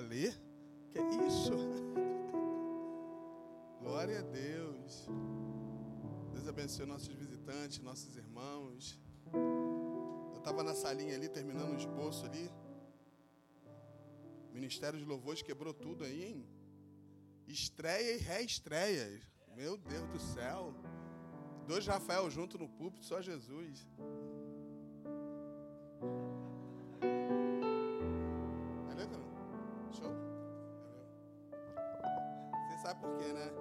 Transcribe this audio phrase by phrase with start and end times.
[0.00, 0.32] Alê?
[0.92, 0.98] Que
[1.28, 1.52] isso?
[3.84, 5.06] Glória a Deus.
[6.32, 8.98] Deus abençoe nossos visitantes, nossos irmãos.
[10.32, 12.50] Eu estava na salinha ali, terminando o esboço ali.
[14.54, 16.48] Ministério de Louvores quebrou tudo aí, hein?
[17.46, 19.20] Estreia e reestreia.
[19.54, 20.74] Meu Deus do céu.
[21.68, 23.86] Dois Rafael junto no púlpito, só Jesus.
[33.02, 33.52] Né?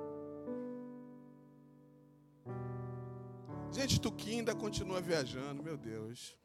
[3.72, 6.36] Gente, Tuquinha ainda continua viajando, meu Deus.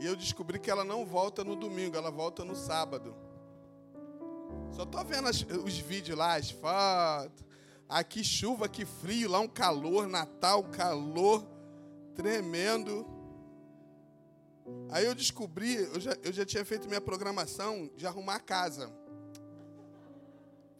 [0.00, 3.14] E eu descobri que ela não volta no domingo, ela volta no sábado.
[4.72, 7.44] Só tô vendo as, os vídeos lá, as fotos.
[7.88, 11.46] Aqui chuva, aqui frio, lá um calor, Natal, calor
[12.14, 13.06] tremendo.
[14.90, 18.92] Aí eu descobri, eu já, eu já tinha feito minha programação de arrumar a casa.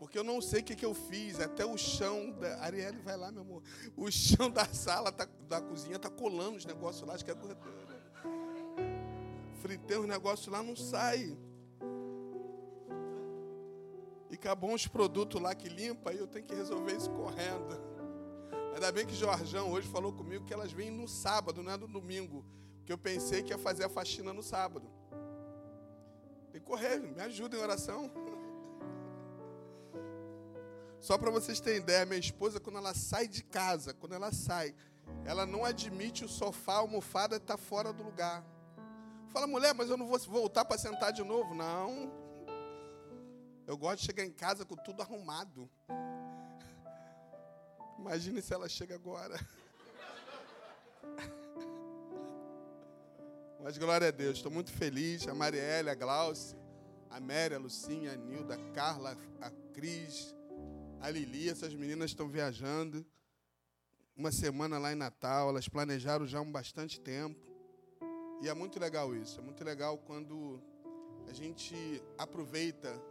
[0.03, 1.39] Porque eu não sei o que, que eu fiz.
[1.39, 2.59] Até o chão da.
[2.59, 3.63] Arielle, vai lá, meu amor.
[3.97, 7.35] O chão da sala, tá, da cozinha, tá colando os negócios lá, acho que é
[7.37, 8.03] corretora.
[9.61, 11.39] Fritei os negócios lá, não sai.
[14.29, 17.81] E acabou uns produtos lá que limpa, e eu tenho que resolver isso correndo.
[18.75, 21.87] Ainda bem que Jorjão hoje falou comigo que elas vêm no sábado, não é no
[21.87, 22.45] domingo.
[22.79, 24.91] Porque eu pensei que ia fazer a faxina no sábado.
[26.51, 28.11] Tem que correr, me ajuda em oração.
[31.03, 34.73] Só para vocês terem ideia, minha esposa, quando ela sai de casa, quando ela sai,
[35.25, 38.45] ela não admite o sofá, a almofada está fora do lugar.
[39.31, 41.57] Fala, mulher, mas eu não vou voltar para sentar de novo.
[41.57, 42.09] Não.
[43.67, 45.69] Eu gosto de chegar em casa com tudo arrumado.
[47.99, 49.35] Imagine se ela chega agora.
[53.61, 55.27] Mas glória a Deus, estou muito feliz.
[55.27, 56.57] A Marielle, a Glauce,
[57.11, 60.35] a Mary, a Lucinha, a Nilda, a Carla, a Cris,
[61.03, 63.05] a Lili, essas meninas estão viajando.
[64.17, 67.45] Uma semana lá em Natal, elas planejaram já há um bastante tempo.
[68.41, 69.41] E é muito legal isso.
[69.41, 70.63] É muito legal quando
[71.29, 71.75] a gente
[72.17, 73.03] aproveita.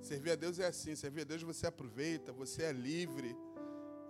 [0.00, 3.36] Servir a Deus é assim: servir a Deus você aproveita, você é livre.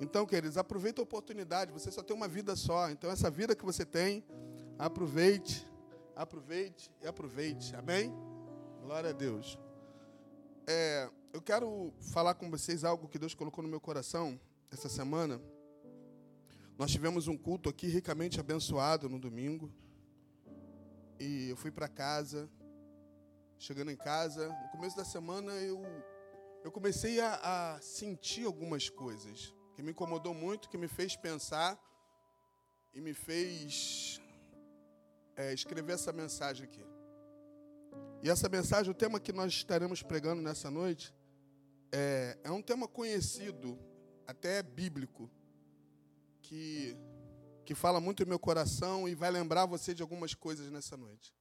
[0.00, 1.72] Então, queridos, aproveita a oportunidade.
[1.72, 2.88] Você só tem uma vida só.
[2.88, 4.24] Então, essa vida que você tem,
[4.78, 5.66] aproveite,
[6.14, 7.74] aproveite e aproveite.
[7.74, 8.12] Amém?
[8.80, 9.58] Glória a Deus.
[10.68, 14.40] É, eu quero falar com vocês algo que Deus colocou no meu coração
[14.70, 15.42] essa semana.
[16.78, 19.68] Nós tivemos um culto aqui ricamente abençoado no domingo.
[21.18, 22.48] E eu fui para casa.
[23.58, 25.82] Chegando em casa, no começo da semana eu,
[26.62, 31.76] eu comecei a, a sentir algumas coisas que me incomodou muito, que me fez pensar
[32.94, 34.20] e me fez
[35.34, 36.86] é, escrever essa mensagem aqui.
[38.22, 41.12] E essa mensagem, o tema que nós estaremos pregando nessa noite,
[41.96, 43.78] é, é um tema conhecido,
[44.26, 45.30] até bíblico,
[46.42, 46.96] que,
[47.64, 51.32] que fala muito no meu coração e vai lembrar você de algumas coisas nessa noite.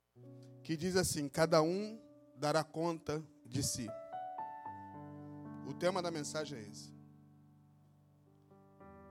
[0.62, 2.00] Que diz assim: cada um
[2.36, 3.88] dará conta de si.
[5.68, 6.94] O tema da mensagem é esse.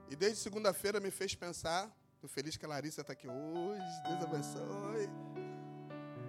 [0.09, 1.93] E desde segunda-feira me fez pensar.
[2.15, 4.03] Estou feliz que a Larissa está aqui hoje.
[4.07, 5.09] Deus abençoe.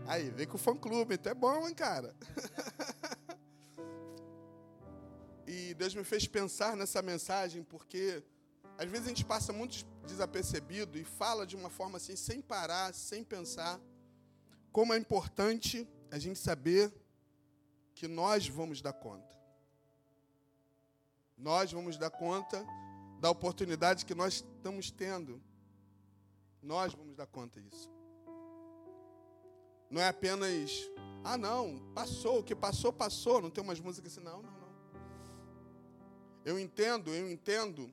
[0.09, 2.17] Aí, vem com o fã clube, então é bom, hein, cara?
[5.55, 8.23] e Deus me fez pensar nessa mensagem, porque
[8.77, 12.93] às vezes a gente passa muito desapercebido e fala de uma forma assim, sem parar,
[12.93, 13.81] sem pensar,
[14.73, 16.93] como é importante a gente saber
[17.95, 19.33] que nós vamos dar conta.
[21.39, 22.67] Nós vamos dar conta
[23.21, 25.41] da oportunidade que nós estamos tendo.
[26.61, 27.91] Nós vamos dar conta disso.
[29.89, 30.91] Não é apenas,
[31.23, 33.41] ah, não, passou, o que passou, passou.
[33.41, 34.64] Não tem umas músicas assim, não, não, não.
[36.44, 37.93] Eu entendo, eu entendo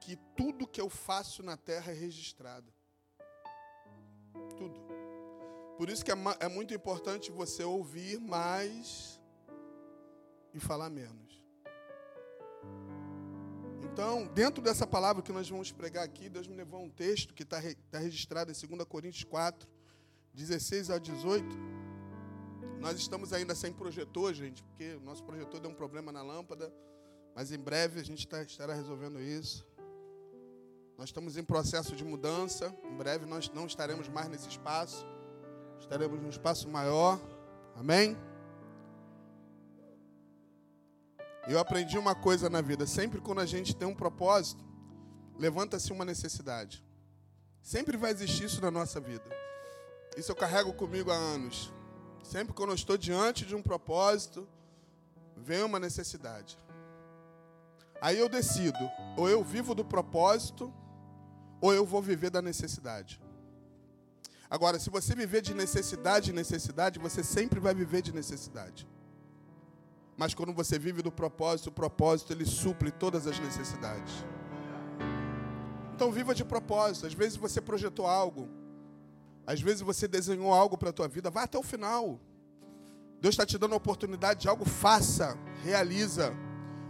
[0.00, 2.70] que tudo que eu faço na terra é registrado.
[4.58, 4.78] Tudo.
[5.78, 9.18] Por isso que é, é muito importante você ouvir mais
[10.52, 11.42] e falar menos.
[13.82, 17.32] Então, dentro dessa palavra que nós vamos pregar aqui, Deus me levou a um texto
[17.32, 17.60] que está
[17.90, 19.68] tá registrado em 2 Coríntios 4,
[20.34, 21.73] 16 a 18.
[22.80, 26.72] Nós estamos ainda sem projetor, gente, porque o nosso projetor deu um problema na lâmpada,
[27.34, 29.66] mas em breve a gente tá, estará resolvendo isso.
[30.96, 35.04] Nós estamos em processo de mudança, em breve nós não estaremos mais nesse espaço,
[35.80, 37.18] estaremos num espaço maior.
[37.74, 38.16] Amém?
[41.46, 44.64] Eu aprendi uma coisa na vida: sempre quando a gente tem um propósito,
[45.38, 46.84] levanta-se uma necessidade.
[47.60, 49.24] Sempre vai existir isso na nossa vida.
[50.16, 51.72] Isso eu carrego comigo há anos.
[52.24, 54.48] Sempre quando eu estou diante de um propósito,
[55.36, 56.58] vem uma necessidade.
[58.00, 58.78] Aí eu decido,
[59.16, 60.72] ou eu vivo do propósito,
[61.60, 63.20] ou eu vou viver da necessidade.
[64.48, 68.88] Agora, se você viver de necessidade em necessidade, você sempre vai viver de necessidade.
[70.16, 74.24] Mas quando você vive do propósito, o propósito ele suple todas as necessidades.
[75.94, 77.06] Então viva de propósito.
[77.06, 78.48] Às vezes você projetou algo,
[79.46, 82.18] às vezes você desenhou algo para a tua vida, vá até o final.
[83.20, 86.32] Deus está te dando a oportunidade de algo, faça, realiza.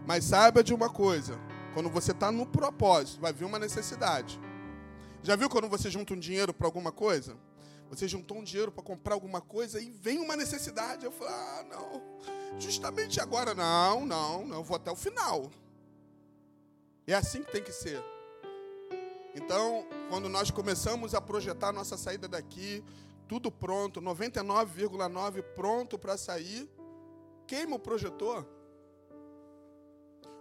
[0.07, 1.39] Mas saiba de uma coisa:
[1.73, 4.41] quando você está no propósito, vai vir uma necessidade.
[5.23, 7.37] Já viu quando você junta um dinheiro para alguma coisa?
[7.89, 11.05] Você juntou um dinheiro para comprar alguma coisa e vem uma necessidade.
[11.05, 12.03] Eu falo, ah, não,
[12.59, 15.51] justamente agora, não, não, não, vou até o final.
[17.07, 18.03] É assim que tem que ser.
[19.35, 22.85] Então, quando nós começamos a projetar nossa saída daqui,
[23.27, 26.71] tudo pronto, 99,9 pronto para sair,
[27.47, 28.47] queima o projetor.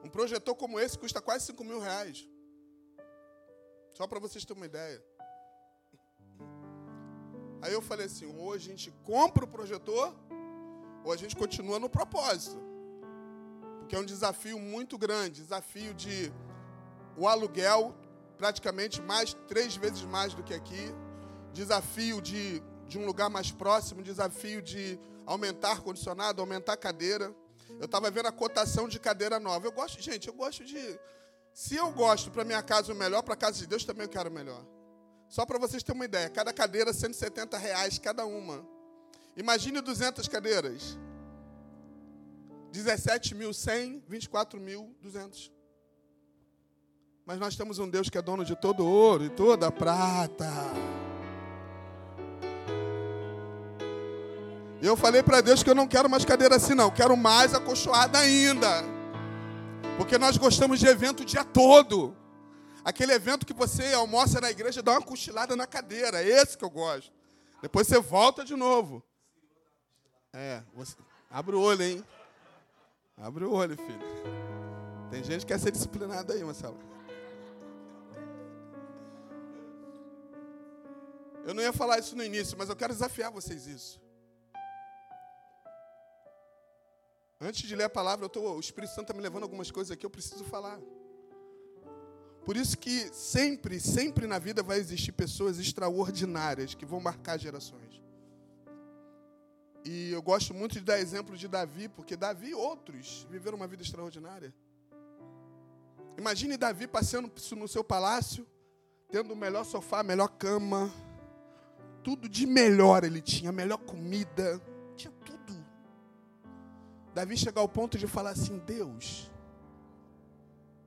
[0.04, 2.28] Um projetor como esse custa quase 5 mil reais.
[3.94, 5.04] Só para vocês terem uma ideia.
[7.62, 10.14] Aí eu falei assim: ou a gente compra o projetor,
[11.04, 12.62] ou a gente continua no propósito.
[13.80, 16.32] Porque é um desafio muito grande desafio de
[17.16, 17.96] o aluguel
[18.38, 20.94] praticamente mais três vezes mais do que aqui.
[21.52, 27.34] Desafio de, de um lugar mais próximo, desafio de aumentar condicionado, aumentar cadeira.
[27.80, 29.66] Eu estava vendo a cotação de cadeira nova.
[29.66, 31.00] Eu gosto, gente, eu gosto de.
[31.54, 34.10] Se eu gosto para minha casa o melhor, para a casa de Deus também eu
[34.10, 34.66] quero o melhor.
[35.30, 38.66] Só para vocês terem uma ideia, cada cadeira 170 reais cada uma.
[39.36, 40.98] Imagine 200 cadeiras.
[42.72, 45.52] 17.100, 24.200.
[47.26, 50.52] Mas nós temos um Deus que é dono de todo ouro e toda prata.
[54.82, 56.92] Eu falei para Deus que eu não quero mais cadeira assim, não.
[56.92, 58.84] Quero mais acolchoada ainda.
[59.98, 62.14] Porque nós gostamos de evento o dia todo.
[62.84, 66.22] Aquele evento que você almoça na igreja e dá uma cochilada na cadeira.
[66.22, 67.14] É esse que eu gosto.
[67.62, 69.02] Depois você volta de novo.
[70.34, 70.98] É, você...
[71.32, 72.04] abre o olho, hein?
[73.18, 74.02] Abre o olho, filho.
[75.10, 76.78] Tem gente que quer ser disciplinada aí, Marcelo.
[81.46, 84.02] Eu não ia falar isso no início, mas eu quero desafiar vocês isso.
[87.40, 90.06] Antes de ler a palavra, tô, o Espírito Santo está me levando algumas coisas aqui,
[90.06, 90.80] eu preciso falar.
[92.46, 98.02] Por isso que sempre, sempre na vida vai existir pessoas extraordinárias que vão marcar gerações.
[99.84, 103.68] E eu gosto muito de dar exemplo de Davi, porque Davi e outros viveram uma
[103.68, 104.54] vida extraordinária.
[106.18, 108.48] Imagine Davi passeando no seu palácio,
[109.10, 110.90] tendo o melhor sofá, a melhor cama,
[112.04, 114.62] tudo de melhor ele tinha, melhor comida,
[114.96, 115.66] tinha tudo.
[117.14, 119.32] Davi chegou ao ponto de falar assim: Deus,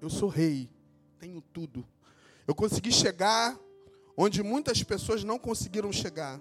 [0.01, 0.71] eu sou rei,
[1.19, 1.87] tenho tudo.
[2.47, 3.59] Eu consegui chegar
[4.17, 6.39] onde muitas pessoas não conseguiram chegar.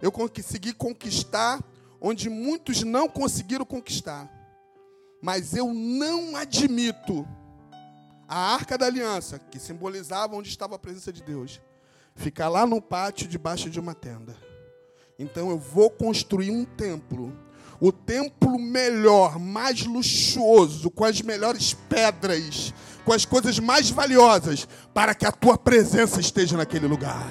[0.00, 1.62] Eu consegui conquistar
[2.00, 4.28] onde muitos não conseguiram conquistar.
[5.20, 7.28] Mas eu não admito
[8.26, 11.60] a arca da aliança, que simbolizava onde estava a presença de Deus,
[12.20, 14.36] ficar lá no pátio debaixo de uma tenda.
[15.18, 17.36] Então eu vou construir um templo.
[17.80, 22.74] O templo melhor, mais luxuoso, com as melhores pedras,
[23.06, 27.26] com as coisas mais valiosas, para que a tua presença esteja naquele lugar.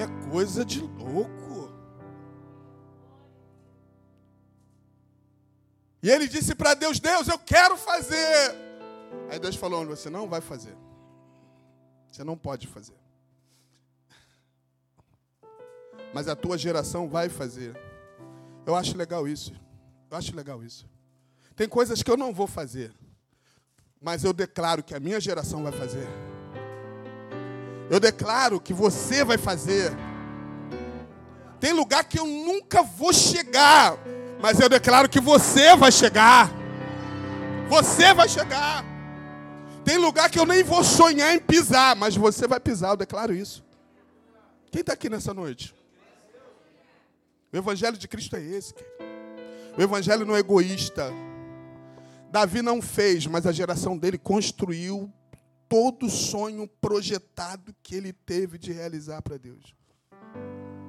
[0.00, 1.72] É coisa de louco.
[6.00, 8.54] E ele disse para Deus: Deus, eu quero fazer.
[9.28, 10.76] Aí Deus falou: Você não vai fazer.
[12.12, 13.03] Você não pode fazer
[16.14, 17.76] mas a tua geração vai fazer.
[18.64, 19.52] Eu acho legal isso.
[20.08, 20.88] Eu acho legal isso.
[21.56, 22.94] Tem coisas que eu não vou fazer,
[24.00, 26.06] mas eu declaro que a minha geração vai fazer.
[27.90, 29.92] Eu declaro que você vai fazer.
[31.58, 33.98] Tem lugar que eu nunca vou chegar,
[34.40, 36.50] mas eu declaro que você vai chegar.
[37.68, 38.84] Você vai chegar.
[39.84, 43.34] Tem lugar que eu nem vou sonhar em pisar, mas você vai pisar, eu declaro
[43.34, 43.64] isso.
[44.70, 45.74] Quem está aqui nessa noite?
[47.54, 48.74] O evangelho de Cristo é esse.
[48.74, 48.94] Querido.
[49.78, 51.12] O evangelho não é egoísta.
[52.28, 55.08] Davi não fez, mas a geração dele construiu
[55.68, 59.72] todo o sonho projetado que ele teve de realizar para Deus.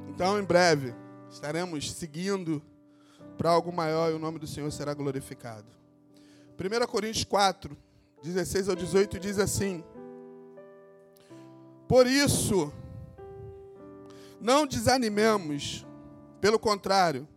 [0.10, 0.95] Então, em breve,
[1.29, 2.63] estaremos seguindo
[3.38, 5.67] para algo maior e o nome do Senhor será glorificado.
[6.60, 7.77] 1 Coríntios 4,
[8.24, 9.84] 16 ao 18 diz assim:
[11.88, 12.74] Por isso,
[14.41, 15.86] Não desanimemos,
[16.42, 17.27] pelo contrário,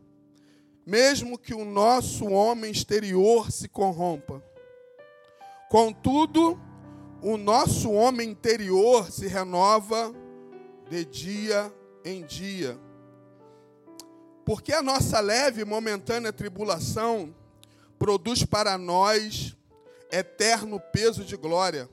[0.84, 4.42] mesmo que o nosso homem exterior se corrompa,
[5.68, 6.58] contudo,
[7.22, 10.14] o nosso homem interior se renova
[10.88, 11.72] de dia
[12.04, 12.78] em dia.
[14.44, 17.34] Porque a nossa leve e momentânea tribulação
[17.98, 19.54] produz para nós
[20.10, 21.88] eterno peso de glória,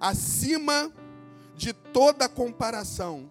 [0.00, 0.90] acima
[1.54, 3.30] de toda comparação,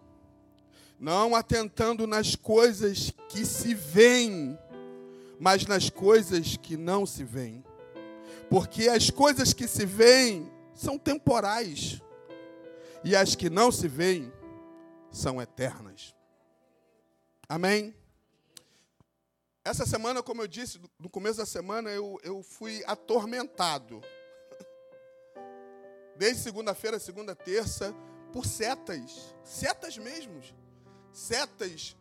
[0.99, 4.57] não atentando nas coisas que se veem,
[5.39, 7.63] mas nas coisas que não se veem.
[8.49, 12.01] Porque as coisas que se veem são temporais,
[13.03, 14.31] e as que não se veem
[15.11, 16.15] são eternas.
[17.47, 17.95] Amém?
[19.63, 24.01] Essa semana, como eu disse, no começo da semana, eu, eu fui atormentado.
[26.15, 27.93] Desde segunda-feira, segunda, terça,
[28.31, 29.35] por setas.
[29.43, 30.53] Setas mesmos.
[31.17, 31.95] Setas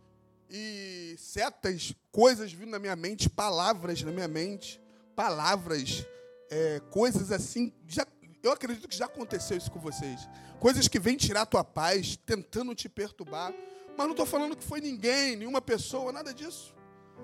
[0.50, 4.80] e setas, coisas vindo na minha mente, palavras na minha mente,
[5.14, 6.04] palavras,
[6.50, 7.72] é, coisas assim.
[7.86, 8.06] Já,
[8.42, 10.28] eu acredito que já aconteceu isso com vocês.
[10.60, 13.52] Coisas que vêm tirar a tua paz, tentando te perturbar.
[13.96, 16.76] Mas não estou falando que foi ninguém, nenhuma pessoa, nada disso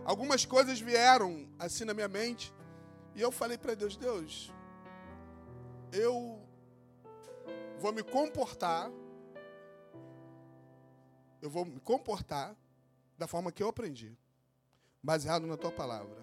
[0.05, 2.53] algumas coisas vieram assim na minha mente.
[3.15, 4.53] E eu falei para Deus: Deus,
[5.93, 6.41] eu
[7.79, 8.91] vou me comportar.
[11.43, 12.57] Eu vou me comportar
[13.19, 14.17] da forma que eu aprendi,
[15.03, 16.23] baseado na tua palavra.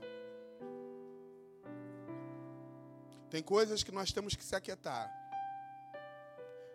[3.29, 5.07] Tem coisas que nós temos que se aquietar.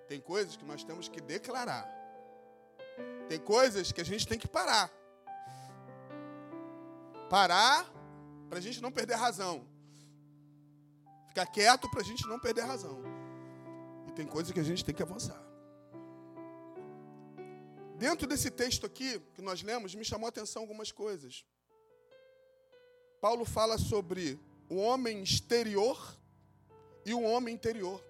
[0.07, 1.89] Tem coisas que nós temos que declarar.
[3.29, 4.89] Tem coisas que a gente tem que parar
[7.35, 7.91] parar
[8.49, 9.67] para a gente não perder a razão.
[11.27, 13.03] Ficar quieto para a gente não perder a razão.
[14.07, 15.43] E tem coisas que a gente tem que avançar.
[18.07, 21.43] Dentro desse texto aqui que nós lemos, me chamou a atenção algumas coisas.
[23.19, 25.99] Paulo fala sobre o homem exterior
[27.07, 28.05] e o homem interior.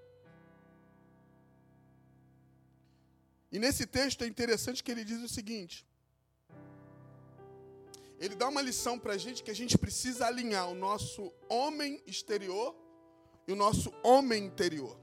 [3.52, 5.86] E nesse texto é interessante que ele diz o seguinte:
[8.18, 12.02] ele dá uma lição para a gente que a gente precisa alinhar o nosso homem
[12.04, 12.74] exterior
[13.46, 14.98] e o nosso homem interior.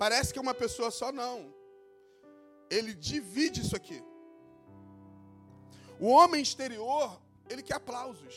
[0.00, 1.62] Parece que é uma pessoa só, não.
[2.76, 4.02] Ele divide isso aqui.
[6.00, 8.34] O homem exterior, ele quer aplausos.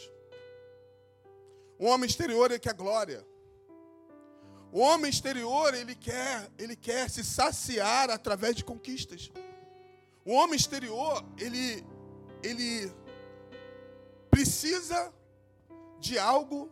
[1.80, 3.26] O homem exterior, ele quer glória.
[4.72, 9.32] O homem exterior, ele quer, ele quer se saciar através de conquistas.
[10.24, 11.86] O homem exterior, ele
[12.44, 12.92] ele
[14.30, 15.12] precisa
[16.00, 16.70] de algo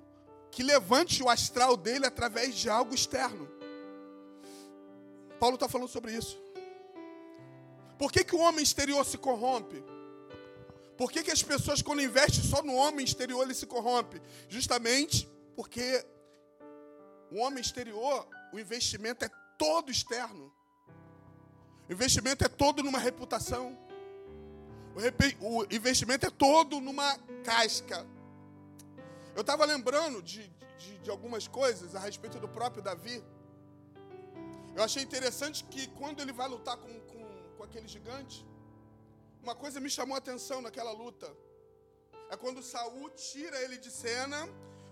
[0.51, 3.49] que levante o astral dele através de algo externo.
[5.39, 6.44] Paulo está falando sobre isso.
[7.97, 9.83] Por que, que o homem exterior se corrompe?
[10.97, 14.21] Por que, que as pessoas, quando investem só no homem exterior, ele se corrompe?
[14.47, 16.05] Justamente porque
[17.31, 20.53] o homem exterior, o investimento é todo externo.
[21.89, 23.77] O investimento é todo numa reputação.
[25.41, 28.05] O, investimento é todo numa casca.
[29.35, 30.47] Eu estava lembrando de,
[30.77, 33.21] de, de algumas coisas a respeito do próprio Davi.
[34.73, 37.24] Eu achei interessante que quando ele vai lutar com, com,
[37.65, 38.45] aquele gigante,
[39.43, 41.31] uma coisa me chamou a atenção naquela luta.
[42.29, 44.49] É quando Saul tira ele de cena,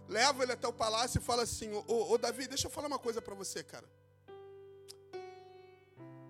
[0.08, 3.22] leva ele até o palácio e fala assim: Ô, Davi, deixa eu falar uma coisa
[3.22, 3.88] para você, cara.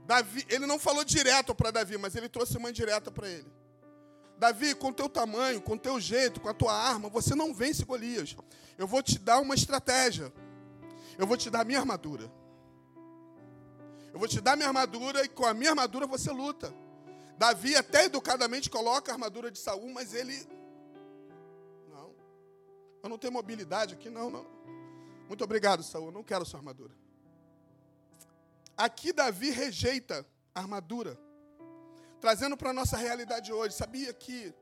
[0.06, 3.52] Davi, ele não falou direto para Davi, mas ele trouxe uma indireta para ele.
[4.38, 8.36] Davi, com teu tamanho, com teu jeito, com a tua arma, você não vence Golias.
[8.78, 10.32] Eu vou te dar uma estratégia.
[11.18, 12.30] Eu vou te dar a minha armadura.
[14.14, 16.72] Eu vou te dar minha armadura e com a minha armadura você luta.
[17.36, 20.48] Davi até educadamente coloca a armadura de Saul, mas ele
[21.90, 22.14] não.
[23.02, 24.46] Eu não tenho mobilidade aqui, não, não.
[25.28, 26.06] Muito obrigado, Saul.
[26.06, 26.94] Eu não quero sua armadura.
[28.78, 31.20] Aqui Davi rejeita a armadura
[32.22, 33.76] trazendo para a nossa realidade hoje.
[33.76, 34.54] Sabia que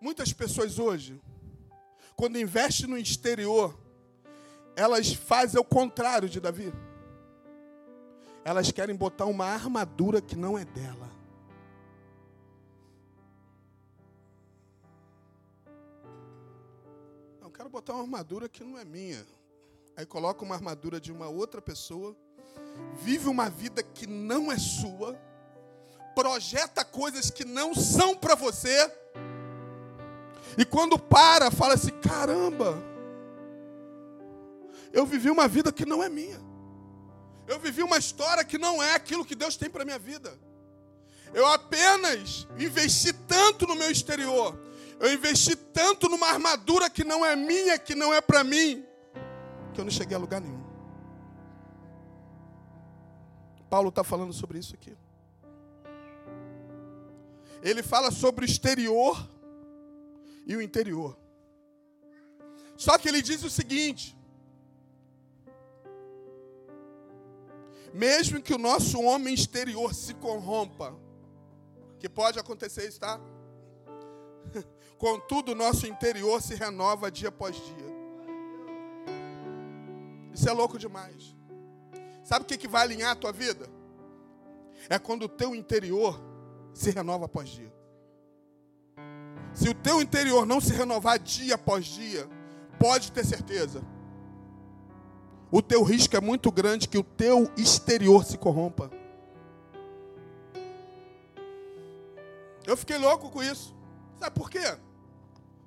[0.00, 1.20] muitas pessoas hoje,
[2.16, 3.76] quando investem no exterior,
[4.76, 6.72] elas fazem o contrário de Davi.
[8.44, 11.10] Elas querem botar uma armadura que não é dela.
[17.40, 19.26] Eu quero botar uma armadura que não é minha.
[19.96, 22.14] Aí coloca uma armadura de uma outra pessoa,
[22.94, 25.18] vive uma vida que não é sua
[26.14, 28.90] projeta coisas que não são para você.
[30.56, 32.76] E quando para, fala assim: caramba,
[34.92, 36.53] eu vivi uma vida que não é minha.
[37.46, 40.38] Eu vivi uma história que não é aquilo que Deus tem para minha vida.
[41.32, 44.58] Eu apenas investi tanto no meu exterior.
[45.00, 48.84] Eu investi tanto numa armadura que não é minha, que não é para mim,
[49.72, 50.62] que eu não cheguei a lugar nenhum.
[53.68, 54.96] Paulo está falando sobre isso aqui.
[57.60, 59.28] Ele fala sobre o exterior
[60.46, 61.18] e o interior.
[62.76, 64.13] Só que ele diz o seguinte:
[67.94, 70.98] mesmo que o nosso homem exterior se corrompa,
[72.00, 73.20] que pode acontecer isso, tá?
[74.98, 77.94] Contudo, o nosso interior se renova dia após dia.
[80.34, 81.36] Isso é louco demais.
[82.24, 83.70] Sabe o que, que vai alinhar a tua vida?
[84.90, 86.20] É quando o teu interior
[86.72, 87.72] se renova após dia.
[89.52, 92.28] Se o teu interior não se renovar dia após dia,
[92.80, 93.93] pode ter certeza.
[95.54, 98.90] O teu risco é muito grande que o teu exterior se corrompa.
[102.66, 103.72] Eu fiquei louco com isso.
[104.18, 104.76] Sabe por quê?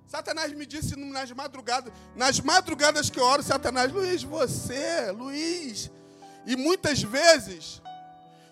[0.05, 5.89] Satanás me disse nas madrugadas, nas madrugadas que eu oro, Satanás, Luiz, você, Luiz.
[6.45, 7.81] E muitas vezes,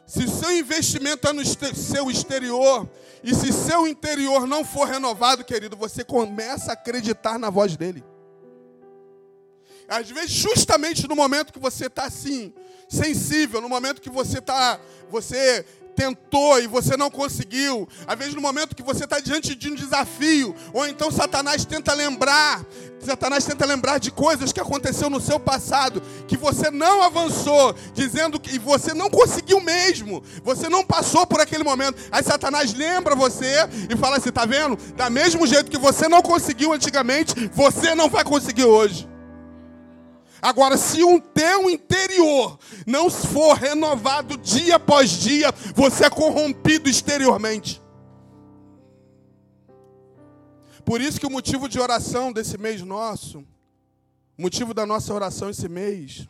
[0.08, 2.90] se seu investimento é no seu exterior,
[3.22, 8.06] e se seu interior não for renovado, querido, você começa a acreditar na voz dele.
[9.88, 12.54] Às vezes, justamente no momento que você está assim,
[12.90, 15.66] sensível, no momento que você está, você
[15.96, 19.76] tentou e você não conseguiu, às vezes no momento que você está diante de um
[19.76, 22.66] desafio, ou então Satanás tenta lembrar,
[23.00, 28.40] Satanás tenta lembrar de coisas que aconteceu no seu passado, que você não avançou, dizendo
[28.40, 31.98] que você não conseguiu mesmo, você não passou por aquele momento.
[32.12, 34.76] Aí Satanás lembra você e fala assim: tá vendo?
[34.96, 39.15] Da mesmo jeito que você não conseguiu antigamente, você não vai conseguir hoje.
[40.46, 47.82] Agora, se o teu interior não for renovado dia após dia, você é corrompido exteriormente.
[50.86, 53.40] Por isso que o motivo de oração desse mês nosso,
[54.38, 56.30] o motivo da nossa oração esse mês,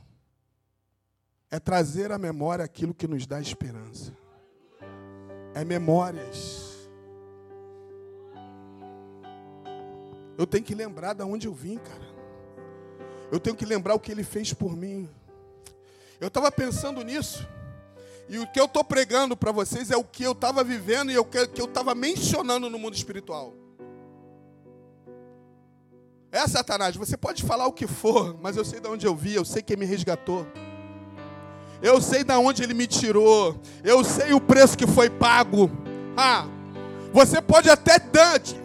[1.52, 4.16] é trazer à memória aquilo que nos dá esperança.
[5.54, 6.88] É memórias.
[10.38, 12.05] Eu tenho que lembrar de onde eu vim, cara.
[13.32, 15.10] Eu tenho que lembrar o que ele fez por mim.
[16.20, 17.48] Eu estava pensando nisso.
[18.28, 21.18] E o que eu estou pregando para vocês é o que eu estava vivendo e
[21.18, 23.54] o que eu estava mencionando no mundo espiritual.
[26.32, 29.36] É, Satanás, você pode falar o que for, mas eu sei de onde eu vi,
[29.36, 30.46] eu sei quem me resgatou.
[31.82, 33.60] Eu sei de onde ele me tirou.
[33.84, 35.70] Eu sei o preço que foi pago.
[36.18, 36.48] Ah,
[37.16, 37.96] você pode até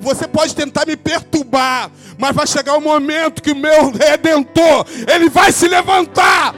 [0.00, 4.84] você pode tentar me perturbar, mas vai chegar o um momento que o meu redentor,
[5.08, 6.52] ele vai se levantar.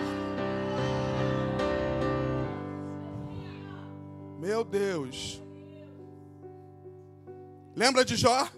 [4.40, 5.42] Meu Deus.
[7.76, 8.48] Lembra de Jó?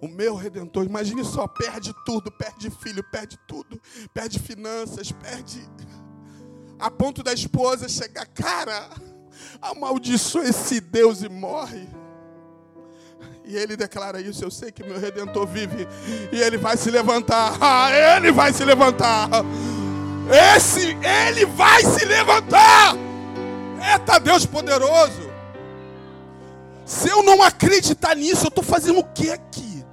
[0.00, 3.80] O meu redentor, imagine só, perde tudo, perde filho, perde tudo,
[4.14, 5.60] perde finanças, perde
[6.78, 8.88] a ponto da esposa chegar, cara,
[9.60, 11.88] amaldiçoa esse Deus e morre.
[13.44, 15.86] E ele declara isso: Eu sei que meu redentor vive
[16.32, 17.56] e ele vai se levantar.
[17.60, 19.28] Ah, ele vai se levantar.
[20.56, 20.96] Esse,
[21.28, 22.94] ele vai se levantar.
[23.92, 25.30] Eita Deus poderoso.
[26.84, 29.84] Se eu não acreditar nisso, eu estou fazendo o que aqui?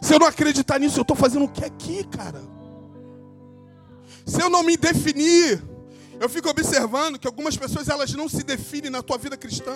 [0.00, 2.40] Se eu não acreditar nisso, eu estou fazendo o que aqui, cara?
[4.24, 5.62] Se eu não me definir,
[6.20, 9.74] eu fico observando que algumas pessoas elas não se definem na tua vida cristã.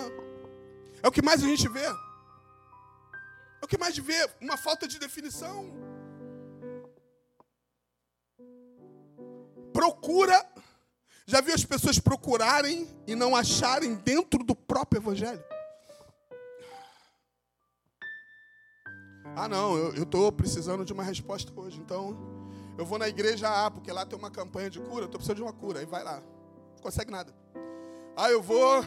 [1.01, 1.85] É o que mais a gente vê.
[1.85, 5.73] É o que mais vê, uma falta de definição.
[9.73, 10.47] Procura.
[11.25, 15.43] Já viu as pessoas procurarem e não acharem dentro do próprio evangelho?
[19.35, 22.15] Ah, não, eu estou precisando de uma resposta hoje, então
[22.77, 25.41] eu vou na igreja A, porque lá tem uma campanha de cura, estou precisando de
[25.41, 26.21] uma cura, aí vai lá
[26.85, 27.33] consegue nada.
[28.15, 28.85] Ah, eu vou.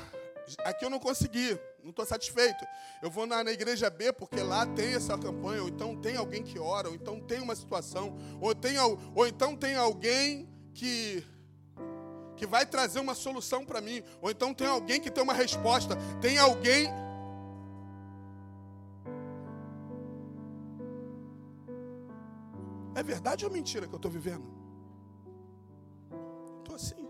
[0.65, 2.65] Aqui eu não consegui, não estou satisfeito.
[3.03, 6.45] Eu vou na, na, igreja B porque lá tem essa campanha, ou então tem alguém
[6.45, 11.27] que ora, ou então tem uma situação, ou, tem, ou então tem alguém que
[12.37, 15.97] que vai trazer uma solução para mim, ou então tem alguém que tem uma resposta,
[16.21, 16.89] tem alguém.
[22.95, 24.47] É verdade ou mentira que eu estou vivendo?
[26.61, 27.08] Estou assim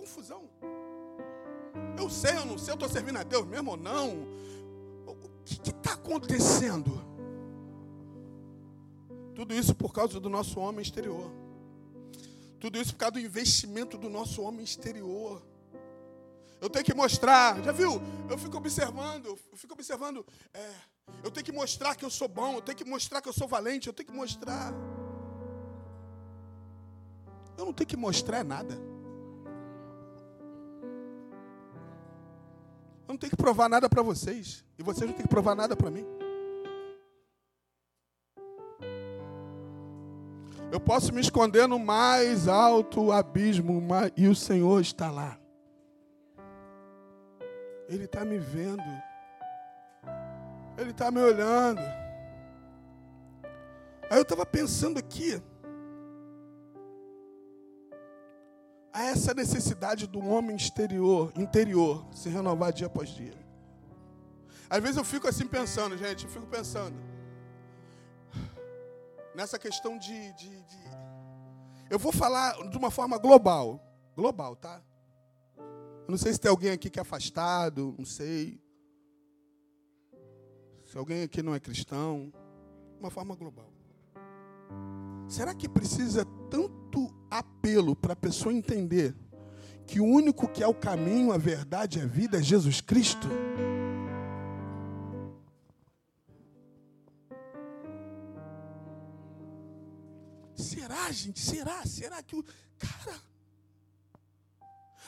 [0.00, 0.48] confusão.
[1.98, 4.26] Eu sei, eu não sei, eu estou servindo a Deus mesmo ou não.
[5.06, 6.90] O que está acontecendo?
[9.34, 11.30] Tudo isso por causa do nosso homem exterior.
[12.58, 15.42] Tudo isso por causa do investimento do nosso homem exterior.
[16.60, 17.62] Eu tenho que mostrar.
[17.62, 18.00] Já viu?
[18.28, 20.24] Eu fico observando, eu fico observando.
[20.52, 20.70] É,
[21.22, 23.48] eu tenho que mostrar que eu sou bom, eu tenho que mostrar que eu sou
[23.48, 24.72] valente, eu tenho que mostrar.
[27.56, 28.89] Eu não tenho que mostrar nada.
[33.10, 34.64] Eu não tenho que provar nada para vocês.
[34.78, 36.06] E vocês não têm que provar nada para mim.
[40.70, 43.82] Eu posso me esconder no mais alto abismo
[44.16, 45.36] e o Senhor está lá.
[47.88, 48.80] Ele está me vendo.
[50.78, 51.80] Ele está me olhando.
[54.08, 55.42] Aí eu estava pensando aqui.
[58.92, 63.38] A essa necessidade do homem exterior, interior, se renovar dia após dia.
[64.68, 66.96] Às vezes eu fico assim pensando, gente, eu fico pensando.
[69.34, 70.78] Nessa questão de, de, de
[71.88, 73.80] Eu vou falar de uma forma global.
[74.16, 74.82] Global, tá?
[75.56, 78.60] Eu não sei se tem alguém aqui que é afastado, não sei.
[80.84, 82.32] Se alguém aqui não é cristão,
[82.94, 83.72] de uma forma global.
[85.28, 86.79] Será que precisa tanto
[87.30, 89.14] apelo para a pessoa entender
[89.86, 93.28] que o único que é o caminho, a verdade e a vida é Jesus Cristo?
[100.54, 101.40] Será, gente?
[101.40, 101.84] Será?
[101.84, 102.44] Será que o.
[102.78, 103.20] Cara,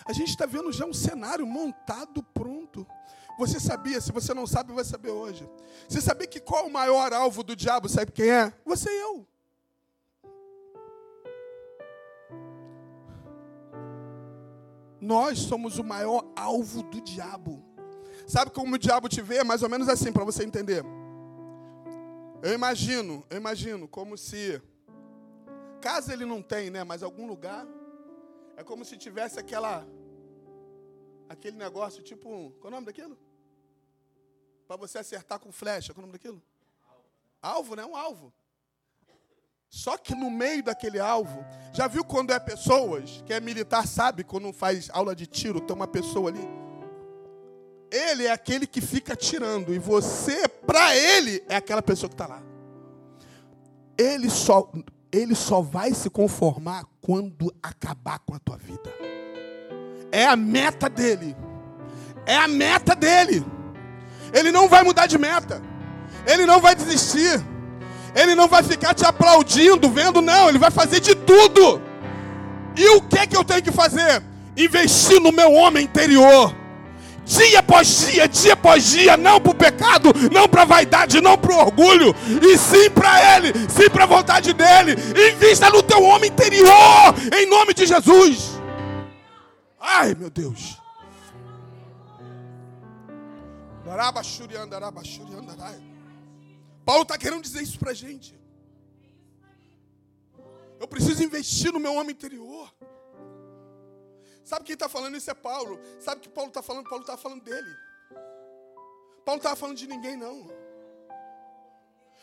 [0.04, 2.86] a gente está vendo já um cenário montado, pronto.
[3.38, 5.48] Você sabia, se você não sabe, vai saber hoje.
[5.88, 7.88] Você sabia que qual o maior alvo do diabo?
[7.88, 8.52] Sabe quem é?
[8.64, 9.26] Você e eu.
[15.02, 17.60] Nós somos o maior alvo do diabo.
[18.24, 19.42] Sabe como o diabo te vê?
[19.42, 20.84] Mais ou menos assim, para você entender.
[22.40, 24.62] Eu imagino, eu imagino como se,
[25.80, 26.84] casa ele não tem, né?
[26.84, 27.66] Mas algum lugar
[28.56, 29.84] é como se tivesse aquela
[31.28, 33.18] aquele negócio tipo, qual é o nome daquilo?
[34.68, 36.40] Para você acertar com flecha, qual é o nome daquilo?
[37.40, 37.84] Alvo, né?
[37.84, 38.32] Um alvo.
[39.74, 44.22] Só que no meio daquele alvo, já viu quando é pessoas, que é militar, sabe,
[44.22, 46.46] quando faz aula de tiro, tem uma pessoa ali.
[47.90, 52.26] Ele é aquele que fica tirando, e você, para ele, é aquela pessoa que está
[52.26, 52.42] lá.
[53.96, 54.70] Ele só,
[55.10, 58.92] ele só vai se conformar quando acabar com a tua vida.
[60.12, 61.34] É a meta dele.
[62.26, 63.42] É a meta dele.
[64.34, 65.62] Ele não vai mudar de meta.
[66.26, 67.42] Ele não vai desistir.
[68.14, 70.48] Ele não vai ficar te aplaudindo, vendo, não.
[70.48, 71.80] Ele vai fazer de tudo.
[72.76, 74.22] E o que é que eu tenho que fazer?
[74.56, 76.54] Investir no meu homem interior
[77.24, 81.38] dia após dia, dia após dia, não para o pecado, não para a vaidade, não
[81.38, 84.96] para o orgulho, e sim para Ele, sim para a vontade dEle.
[85.32, 88.60] Invista no teu homem interior, em nome de Jesus.
[89.80, 90.80] Ai, meu Deus.
[96.84, 98.38] Paulo está querendo dizer isso para a gente.
[100.80, 102.74] Eu preciso investir no meu homem interior.
[104.44, 105.78] Sabe quem está falando isso é Paulo.
[106.00, 106.88] Sabe que Paulo está falando?
[106.88, 107.70] Paulo está falando dele.
[109.24, 110.50] Paulo não estava falando de ninguém, não.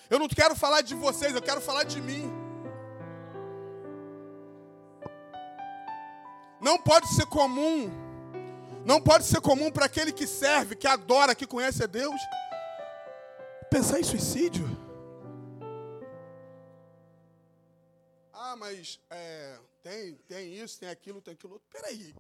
[0.10, 2.30] Eu não quero falar de vocês, eu quero falar de mim.
[6.60, 7.90] Não pode ser comum.
[8.86, 12.20] Não pode ser comum para aquele que serve, que adora, que conhece a Deus,
[13.70, 14.66] pensar em suicídio.
[18.34, 21.68] Ah, mas é, tem, tem isso, tem aquilo, tem aquilo outro.
[21.72, 22.16] Peraí.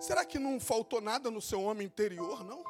[0.00, 2.62] Será que não faltou nada no seu homem interior, não?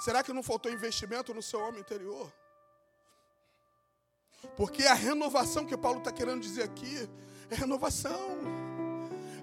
[0.00, 2.32] Será que não faltou investimento no seu homem interior?
[4.56, 7.08] Porque a renovação que Paulo está querendo dizer aqui
[7.50, 8.55] é renovação.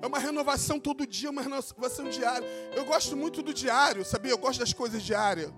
[0.04, 2.46] É uma renovação todo dia, uma renovação diária.
[2.76, 4.34] Eu gosto muito do diário, sabia?
[4.34, 5.50] Eu gosto das coisas diárias.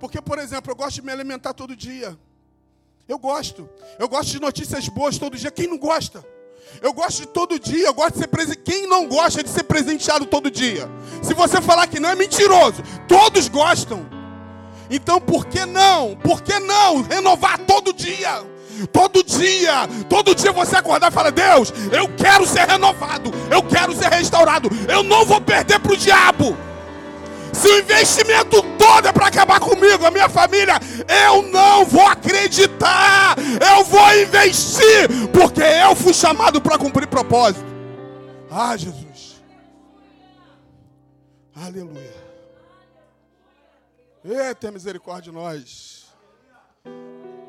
[0.00, 2.18] Porque, por exemplo, eu gosto de me alimentar todo dia.
[3.06, 3.70] Eu gosto.
[4.00, 5.52] Eu gosto de notícias boas todo dia.
[5.52, 6.26] Quem não gosta?
[6.80, 8.56] Eu gosto de todo dia, eu gosto de ser.
[8.56, 10.88] Quem não gosta de ser presenteado todo dia?
[11.22, 12.82] Se você falar que não, é mentiroso.
[13.06, 14.04] Todos gostam.
[14.90, 16.16] Então por que não?
[16.16, 18.51] Por que não renovar todo dia?
[18.92, 23.94] Todo dia, todo dia você acordar e falar: Deus, eu quero ser renovado, eu quero
[23.94, 26.56] ser restaurado, eu não vou perder para o diabo.
[27.52, 30.80] Se o investimento todo é para acabar comigo, a minha família,
[31.26, 33.36] eu não vou acreditar.
[33.38, 37.64] Eu vou investir, porque eu fui chamado para cumprir propósito.
[38.50, 39.42] Ah, Jesus.
[41.54, 42.22] Aleluia.
[44.24, 46.01] Eita, misericórdia de nós.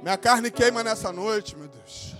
[0.03, 2.13] Minha carne queima nessa noite, meu Deus.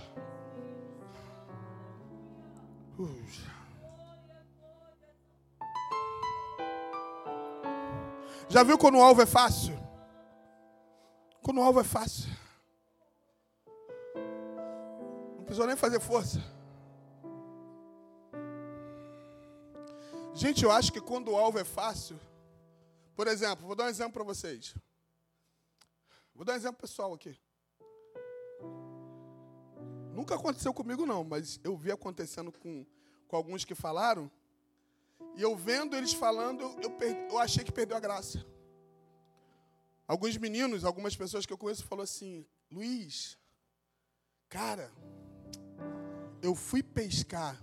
[8.48, 9.78] Já viu quando o alvo é fácil?
[11.41, 12.30] Quando o alvo é fácil.
[15.36, 16.39] Não precisou nem fazer força.
[20.34, 22.17] Gente, eu acho que quando o alvo é fácil,
[23.13, 24.74] por exemplo, vou dar um exemplo para vocês.
[26.34, 27.38] Vou dar um exemplo pessoal aqui.
[30.13, 32.86] Nunca aconteceu comigo, não, mas eu vi acontecendo com,
[33.28, 34.30] com alguns que falaram.
[35.36, 38.45] E eu vendo eles falando, eu, perdi, eu achei que perdeu a graça.
[40.08, 43.38] Alguns meninos, algumas pessoas que eu conheço, falou assim: Luiz,
[44.47, 44.91] cara,
[46.41, 47.60] eu fui pescar,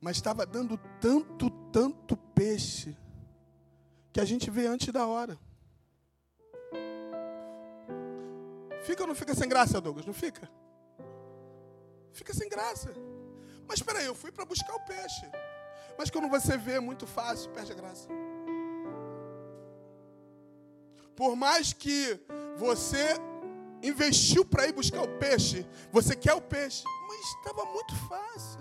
[0.00, 2.96] mas estava dando tanto, tanto peixe,
[4.12, 5.38] que a gente vê antes da hora.
[8.82, 10.06] Fica ou não fica sem graça, Douglas?
[10.06, 10.50] Não fica?
[12.12, 12.90] Fica sem graça.
[13.66, 15.30] Mas espera aí, eu fui para buscar o peixe.
[15.98, 18.08] Mas quando você vê é muito fácil, perde a graça.
[21.14, 22.18] Por mais que
[22.56, 23.16] você
[23.82, 28.60] investiu para ir buscar o peixe, você quer o peixe, mas estava muito fácil.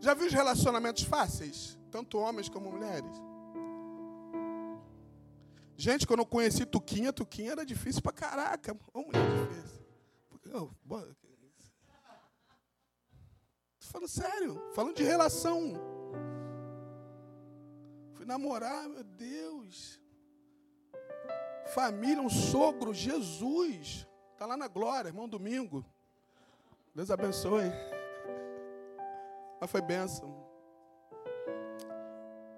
[0.00, 1.78] Já viu os relacionamentos fáceis?
[1.90, 3.31] Tanto homens como mulheres.
[5.82, 8.78] Gente, quando eu conheci Tuquinha, Tuquinha era difícil pra caraca.
[8.94, 9.84] Ô, mulher difícil.
[13.80, 15.72] Tô falando sério, falando de relação.
[18.12, 20.00] Fui namorar, meu Deus.
[21.74, 24.06] Família, um sogro, Jesus.
[24.34, 25.84] Está lá na glória, irmão Domingo.
[26.94, 27.72] Deus abençoe.
[29.60, 30.32] Mas foi bênção.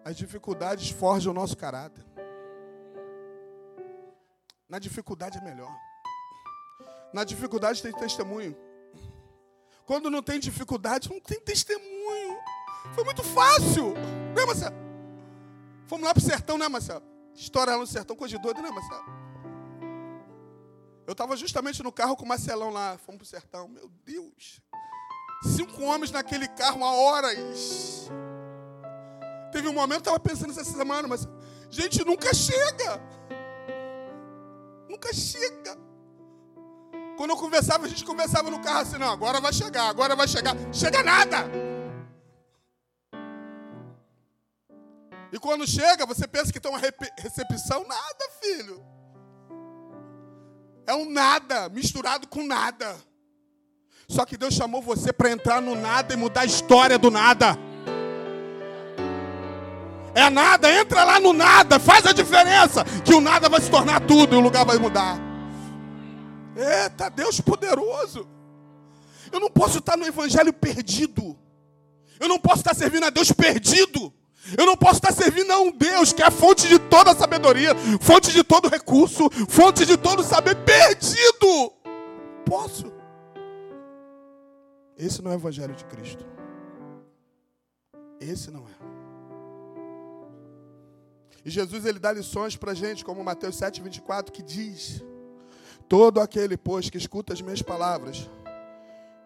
[0.04, 2.04] As dificuldades forjam o nosso caráter.
[4.74, 5.72] Na dificuldade é melhor.
[7.12, 8.56] Na dificuldade tem testemunho.
[9.86, 12.36] Quando não tem dificuldade, não tem testemunho.
[12.92, 13.94] Foi muito fácil.
[14.34, 14.74] Né, Marcelo?
[15.86, 17.04] Fomos lá pro sertão, né, Marcelo?
[17.54, 19.04] Lá no sertão, coisa de doido, né, Marcelo?
[21.06, 22.98] Eu estava justamente no carro com o Marcelão lá.
[22.98, 23.68] Fomos pro sertão.
[23.68, 24.60] Meu Deus.
[25.54, 28.10] Cinco homens naquele carro, uma horas.
[29.52, 31.28] Teve um momento, eu estava pensando essa semana, mas,
[31.70, 33.00] gente, nunca chega.
[34.94, 35.76] Nunca chega.
[37.16, 40.28] Quando eu conversava, a gente conversava no carro assim, não, agora vai chegar, agora vai
[40.28, 40.54] chegar.
[40.72, 41.50] Chega nada.
[45.32, 46.80] E quando chega, você pensa que tem uma
[47.18, 48.84] recepção, nada, filho.
[50.86, 52.96] É um nada misturado com nada.
[54.08, 57.58] Só que Deus chamou você para entrar no nada e mudar a história do nada.
[60.14, 64.00] É nada, entra lá no nada, faz a diferença, que o nada vai se tornar
[64.00, 65.18] tudo e o lugar vai mudar.
[66.56, 68.26] Eita, Deus poderoso.
[69.32, 71.36] Eu não posso estar no evangelho perdido.
[72.20, 74.12] Eu não posso estar servindo a Deus perdido.
[74.56, 77.16] Eu não posso estar servindo a um Deus que é a fonte de toda a
[77.16, 81.72] sabedoria, fonte de todo recurso, fonte de todo saber perdido.
[82.44, 82.92] Posso.
[84.96, 86.24] Esse não é o evangelho de Cristo.
[88.20, 88.93] Esse não é.
[91.44, 95.04] E Jesus ele dá lições para a gente, como Mateus 7,24, que diz:
[95.86, 98.30] Todo aquele, pois, que escuta as minhas palavras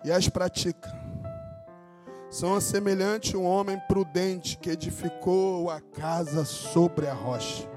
[0.05, 0.93] e as pratica,
[2.29, 7.69] são semelhante a um homem prudente que edificou a casa sobre a rocha.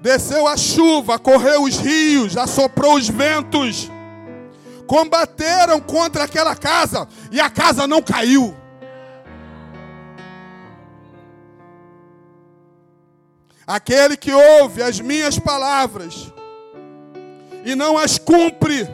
[0.00, 3.90] Desceu a chuva, correu os rios, assoprou os ventos,
[4.86, 8.61] combateram contra aquela casa e a casa não caiu.
[13.66, 16.32] Aquele que ouve as minhas palavras
[17.64, 18.88] e não as cumpre,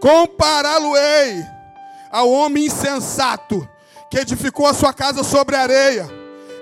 [0.00, 1.44] compará-lo-ei
[2.10, 3.68] ao homem insensato
[4.10, 6.08] que edificou a sua casa sobre areia.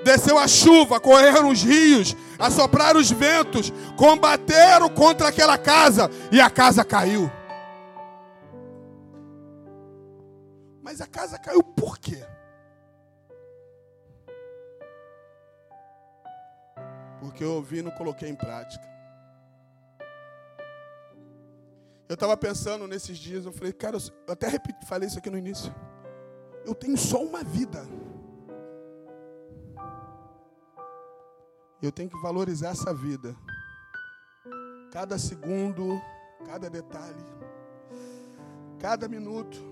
[0.03, 6.49] Desceu a chuva, correram os rios, assopraram os ventos, combateram contra aquela casa e a
[6.49, 7.31] casa caiu.
[10.83, 12.25] Mas a casa caiu por quê?
[17.23, 18.85] Porque eu ouvi e não coloquei em prática.
[22.09, 25.39] Eu estava pensando nesses dias, eu falei, cara, eu até repeti, falei isso aqui no
[25.39, 25.73] início.
[26.67, 27.87] Eu tenho só uma vida.
[31.81, 33.37] Eu tenho que valorizar essa vida.
[34.91, 36.03] Cada segundo,
[36.45, 37.25] cada detalhe,
[38.81, 39.72] cada minuto.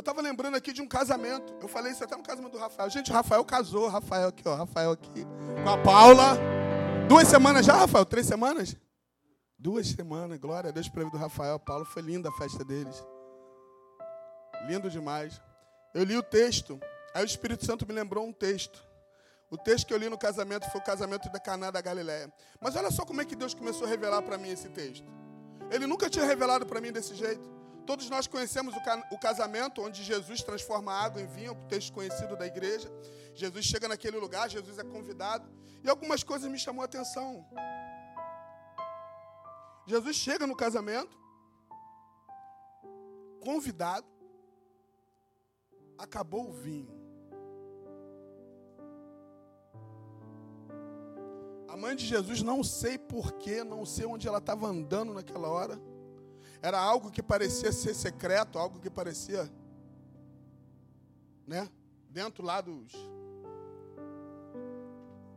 [0.00, 1.54] Eu estava lembrando aqui de um casamento.
[1.60, 2.88] Eu falei isso até no casamento do Rafael.
[2.88, 3.86] Gente, o Rafael casou.
[3.86, 4.54] Rafael aqui, ó.
[4.54, 5.26] Rafael aqui.
[5.62, 6.38] Com a Paula.
[7.06, 8.06] Duas semanas já, Rafael?
[8.06, 8.74] Três semanas?
[9.58, 11.84] Duas semanas, glória a Deus pelo do Rafael Paulo.
[11.84, 13.04] Foi linda a festa deles.
[14.66, 15.38] Lindo demais.
[15.92, 16.80] Eu li o texto,
[17.12, 18.82] aí o Espírito Santo me lembrou um texto.
[19.50, 22.32] O texto que eu li no casamento foi o casamento da Caná da Galiléia.
[22.58, 25.04] Mas olha só como é que Deus começou a revelar para mim esse texto.
[25.70, 27.59] Ele nunca tinha revelado para mim desse jeito.
[27.90, 28.72] Todos nós conhecemos
[29.10, 32.88] o casamento onde Jesus transforma água em vinho, o texto conhecido da igreja.
[33.34, 35.50] Jesus chega naquele lugar, Jesus é convidado.
[35.82, 37.44] E algumas coisas me chamou a atenção.
[39.88, 41.18] Jesus chega no casamento,
[43.40, 44.06] convidado,
[45.98, 46.94] acabou o vinho.
[51.66, 55.89] A mãe de Jesus, não sei porquê, não sei onde ela estava andando naquela hora.
[56.62, 59.50] Era algo que parecia ser secreto, algo que parecia,
[61.46, 61.68] né?
[62.10, 62.92] Dentro lá dos,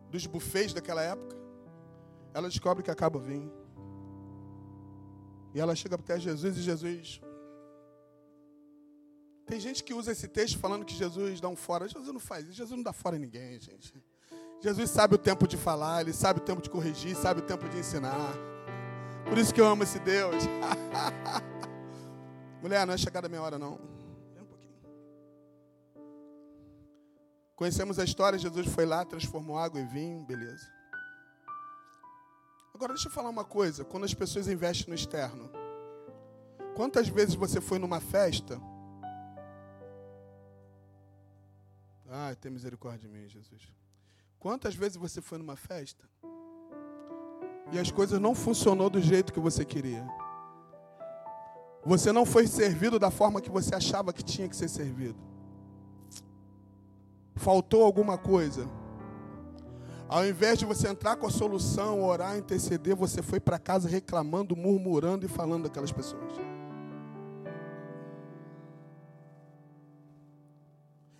[0.09, 1.35] dos buffets daquela época.
[2.33, 3.51] Ela descobre que acaba vinho.
[5.53, 7.21] E ela chega até Jesus e Jesus.
[9.45, 11.87] Tem gente que usa esse texto falando que Jesus dá um fora.
[11.87, 12.53] Jesus não faz isso.
[12.53, 13.93] Jesus não dá fora em ninguém, gente.
[14.61, 17.67] Jesus sabe o tempo de falar, ele sabe o tempo de corrigir, sabe o tempo
[17.67, 18.33] de ensinar.
[19.33, 20.43] Por isso que eu amo esse Deus.
[22.61, 23.79] Mulher, não é chegada a minha hora, não.
[24.39, 24.75] Um pouquinho.
[27.55, 30.71] Conhecemos a história, Jesus foi lá, transformou água em vinho, beleza.
[32.75, 35.49] Agora deixa eu falar uma coisa, quando as pessoas investem no externo.
[36.75, 38.61] Quantas vezes você foi numa festa?
[42.07, 43.63] Ai, tem misericórdia de mim, Jesus.
[44.37, 46.07] Quantas vezes você foi numa festa
[47.73, 50.07] e as coisas não funcionou do jeito que você queria?
[51.83, 55.17] Você não foi servido da forma que você achava que tinha que ser servido.
[57.35, 58.69] Faltou alguma coisa.
[60.07, 64.55] Ao invés de você entrar com a solução, orar, interceder, você foi para casa reclamando,
[64.55, 66.31] murmurando e falando daquelas pessoas.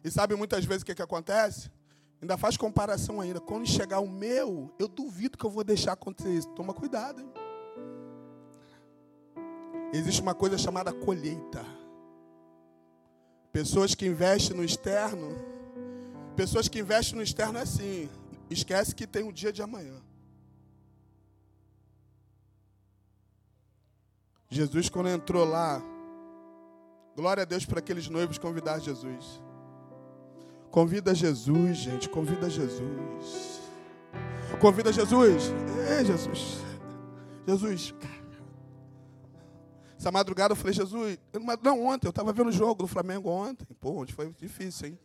[0.03, 1.71] E sabe muitas vezes o que, que acontece?
[2.23, 3.41] Ainda faz comparação ainda.
[3.41, 6.47] Quando chegar o meu, eu duvido que eu vou deixar acontecer isso.
[6.51, 7.29] Toma cuidado, hein?
[9.91, 11.65] Existe uma coisa chamada colheita.
[13.51, 15.35] Pessoas que investem no externo,
[16.33, 18.09] pessoas que investem no externo é assim.
[18.49, 20.01] Esquece que tem um dia de amanhã.
[24.47, 25.83] Jesus, quando entrou lá,
[27.17, 29.41] glória a Deus para aqueles noivos convidar Jesus.
[30.73, 33.61] Convida Jesus, gente, convida Jesus.
[34.59, 35.51] Convida Jesus.
[35.87, 36.63] É, Jesus.
[37.47, 37.93] Jesus.
[39.95, 41.19] Essa madrugada eu falei, Jesus,
[41.61, 43.67] não, ontem, eu estava vendo o jogo do Flamengo ontem.
[43.79, 44.99] Pô, onde foi difícil, hein?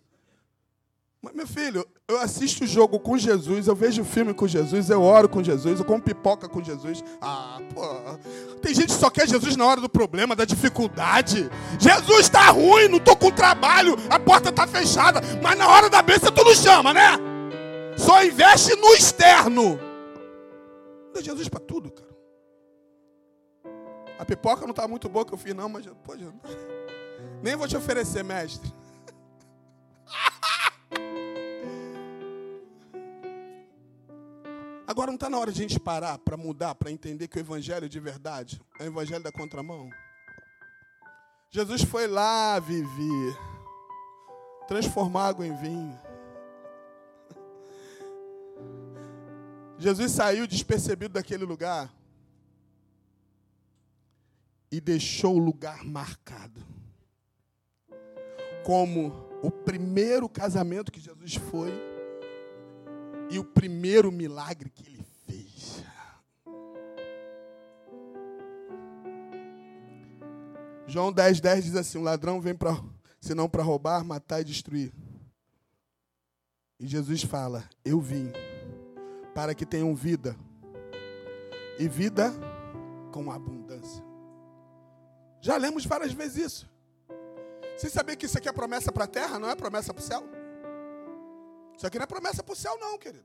[1.21, 5.03] Mas, meu filho, eu assisto o jogo com Jesus, eu vejo filme com Jesus, eu
[5.03, 7.03] oro com Jesus, eu como pipoca com Jesus.
[7.21, 7.83] Ah, pô.
[8.63, 11.51] Tem gente que só quer Jesus na hora do problema, da dificuldade.
[11.79, 16.01] Jesus está ruim, não estou com trabalho, a porta está fechada, mas na hora da
[16.03, 17.19] bênção tu não chama, né?
[17.97, 19.79] Só investe no externo.
[21.13, 22.09] Dá Jesus para tudo, cara.
[24.21, 26.25] A pipoca não está muito boa que eu fiz, não, mas pode.
[27.43, 28.73] Nem vou te oferecer, mestre.
[34.99, 37.41] Agora não está na hora de a gente parar para mudar, para entender que o
[37.41, 39.89] Evangelho de verdade é o Evangelho da contramão?
[41.53, 43.33] Jesus foi lá, Vivi,
[44.67, 45.97] transformar água em vinho.
[49.79, 51.95] Jesus saiu despercebido daquele lugar
[54.73, 56.61] e deixou o lugar marcado
[58.67, 59.13] como
[59.45, 61.98] o primeiro casamento que Jesus foi
[63.31, 65.85] e o primeiro milagre que ele fez.
[70.87, 72.77] João 10, 10 diz assim: o ladrão vem para
[73.21, 74.93] senão para roubar, matar e destruir.
[76.79, 78.33] E Jesus fala: Eu vim
[79.35, 80.37] para que tenham vida
[81.79, 82.33] e vida
[83.13, 84.05] com abundância.
[85.41, 86.71] Já lemos várias vezes isso.
[87.77, 90.05] Você sabia que isso aqui é promessa para a terra, não é promessa para o
[90.05, 90.38] céu?
[91.79, 93.25] Isso aqui não é promessa para o céu, não, querido.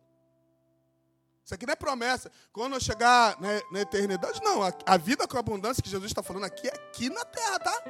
[1.43, 2.31] Isso aqui não é promessa.
[2.53, 4.61] Quando eu chegar na, na eternidade, não.
[4.61, 7.83] A, a, vida com abundância que Jesus está falando aqui é aqui na terra, tá?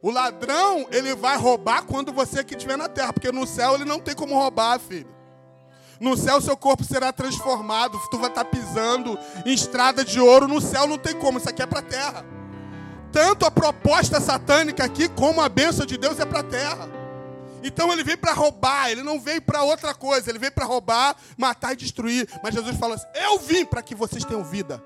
[0.00, 3.84] O ladrão, ele vai roubar quando você aqui estiver na terra, porque no céu ele
[3.84, 5.12] não tem como roubar, filho.
[5.98, 10.46] No céu seu corpo será transformado, tu vai estar tá pisando em estrada de ouro.
[10.46, 12.24] No céu não tem como, isso aqui é para a terra.
[13.10, 16.99] Tanto a proposta satânica aqui, como a bênção de Deus é para a terra.
[17.62, 21.16] Então ele veio para roubar, ele não veio para outra coisa, ele veio para roubar,
[21.36, 22.28] matar e destruir.
[22.42, 24.82] Mas Jesus fala assim: Eu vim para que vocês tenham vida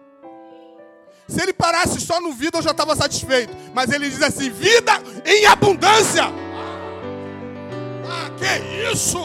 [1.29, 3.55] Se ele parasse só no vida, eu já estava satisfeito.
[3.73, 4.93] Mas ele diz assim: vida
[5.25, 6.25] em abundância.
[8.07, 9.19] Ah, que isso?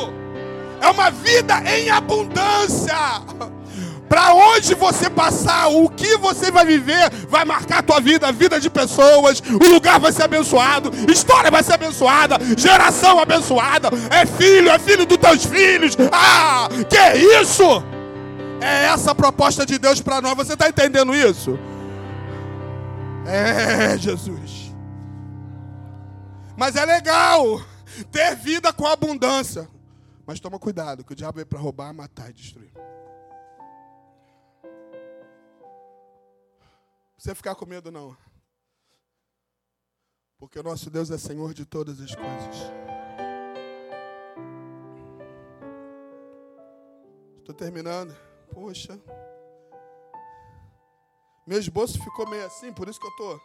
[0.82, 2.96] É uma vida em abundância.
[4.10, 8.32] Para onde você passar, o que você vai viver, vai marcar a tua vida, a
[8.32, 14.26] vida de pessoas, o lugar vai ser abençoado, história vai ser abençoada, geração abençoada, é
[14.26, 15.96] filho, é filho dos teus filhos.
[16.12, 17.64] Ah, que isso?
[18.60, 20.36] É essa a proposta de Deus para nós.
[20.36, 21.58] Você está entendendo isso?
[23.26, 24.74] É, Jesus.
[26.58, 27.62] Mas é legal
[28.12, 29.68] ter vida com abundância.
[30.26, 32.70] Mas toma cuidado, que o diabo veio para roubar, matar e destruir.
[37.20, 38.16] Você ficar com medo não.
[40.38, 42.56] Porque o nosso Deus é Senhor de todas as coisas.
[47.40, 48.16] Estou terminando.
[48.54, 48.98] Poxa.
[51.46, 53.42] Meu esboço ficou meio assim, por isso que eu estou.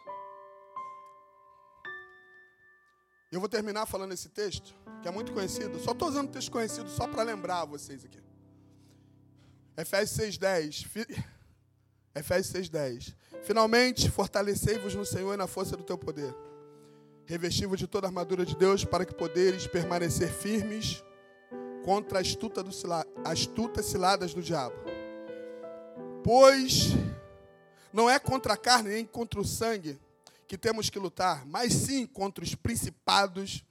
[3.29, 5.77] Eu vou terminar falando esse texto, que é muito conhecido.
[5.81, 8.23] Só estou usando texto conhecido só para lembrar vocês aqui.
[9.75, 11.25] Efésios 6,10.
[12.15, 13.13] Efésios 6,10.
[13.45, 16.35] Finalmente, fortalecei-vos no Senhor e na força do teu poder.
[17.25, 21.03] Revesti-vos de toda a armadura de Deus para que poderes permanecer firmes
[21.83, 22.35] contra as
[23.23, 24.75] astutas ciladas do diabo.
[26.23, 26.93] Pois
[27.93, 29.99] não é contra a carne nem contra o sangue
[30.47, 33.63] que temos que lutar, mas sim contra os principados,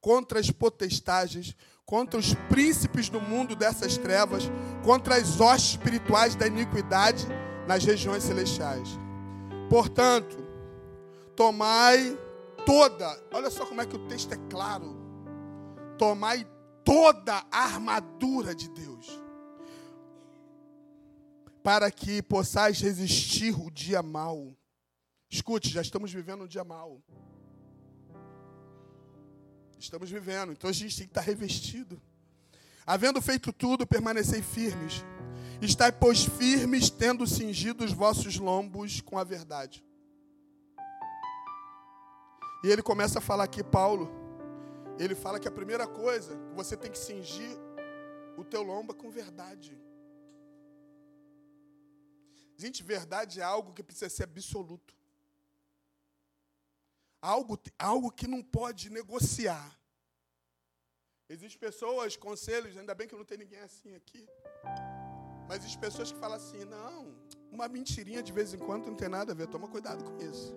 [0.00, 1.54] contra as potestades,
[1.86, 4.42] contra os príncipes do mundo dessas trevas,
[4.84, 7.28] contra as hostes espirituais da iniquidade
[7.68, 8.98] nas regiões celestiais.
[9.70, 10.36] Portanto,
[11.36, 12.18] tomai
[12.66, 14.96] toda, olha só como é que o texto é claro.
[15.96, 16.44] Tomai
[16.84, 19.06] toda a armadura de Deus,
[21.62, 24.56] para que possais resistir o dia mau.
[25.30, 27.00] Escute, já estamos vivendo um dia mau.
[29.78, 32.02] Estamos vivendo, então a gente tem que estar revestido.
[32.84, 35.04] Havendo feito tudo, permanecei firmes
[35.62, 39.84] Estai, pois, firmes, tendo cingido os vossos lombos com a verdade.
[42.64, 44.10] E ele começa a falar aqui, Paulo.
[44.98, 47.58] Ele fala que a primeira coisa, você tem que cingir
[48.38, 49.78] o teu lombo com verdade.
[52.56, 54.94] Gente, verdade é algo que precisa ser absoluto.
[57.20, 59.78] Algo, algo que não pode negociar.
[61.28, 64.26] Existem pessoas, conselhos, ainda bem que não tem ninguém assim aqui.
[65.50, 67.12] Mas as pessoas que falam assim, não,
[67.50, 70.54] uma mentirinha de vez em quando não tem nada a ver, toma cuidado com isso.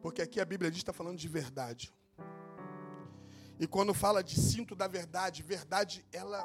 [0.00, 1.92] Porque aqui a Bíblia diz está falando de verdade.
[3.60, 6.42] E quando fala de cinto da verdade, verdade, ela.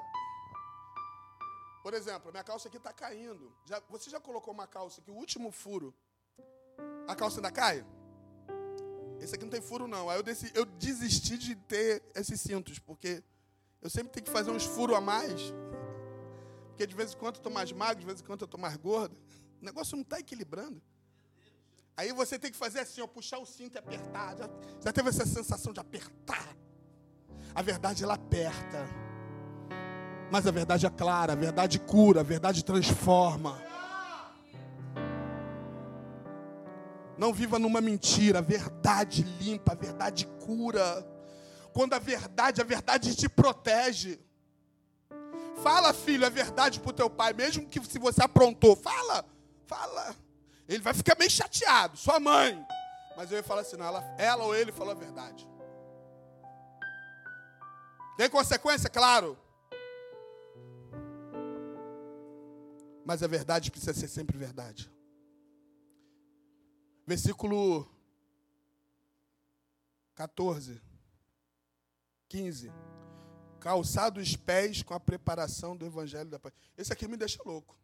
[1.82, 3.54] Por exemplo, minha calça aqui está caindo.
[3.64, 5.96] Já, você já colocou uma calça que o último furo,
[7.08, 7.86] a calça ainda cai?
[9.22, 10.10] Esse aqui não tem furo, não.
[10.10, 13.24] Aí eu, desisti, eu desisti de ter esses cintos, porque
[13.82, 15.54] eu sempre tenho que fazer uns furos a mais.
[16.78, 18.60] Porque de vez em quando eu estou mais magro, de vez em quando eu estou
[18.60, 19.18] mais gordo.
[19.60, 20.80] O negócio não está equilibrando.
[21.98, 24.38] Aí você tem que fazer assim, ó, puxar o cinto e apertar.
[24.38, 24.48] Já,
[24.86, 26.56] já teve essa sensação de apertar?
[27.56, 28.88] A verdade ela aperta.
[30.30, 33.60] Mas a verdade é clara, a verdade cura, a verdade transforma.
[37.18, 41.04] Não viva numa mentira, a verdade limpa, a verdade cura.
[41.74, 44.27] Quando a verdade, a verdade te protege.
[45.68, 48.74] Fala, filho, a verdade para o teu pai, mesmo que se você aprontou.
[48.74, 49.26] Fala,
[49.66, 50.16] fala.
[50.66, 52.66] Ele vai ficar meio chateado, sua mãe.
[53.18, 55.46] Mas eu ia falar assim, não, ela, ela ou ele falou a verdade.
[58.16, 58.90] Tem consequência?
[58.90, 59.38] Claro.
[63.04, 64.90] Mas a verdade precisa ser sempre verdade.
[67.06, 67.86] Versículo
[70.16, 70.82] 14,
[72.30, 72.72] 15
[73.68, 76.54] calçado os pés com a preparação do evangelho da paz.
[76.78, 77.78] Esse aqui me deixa louco.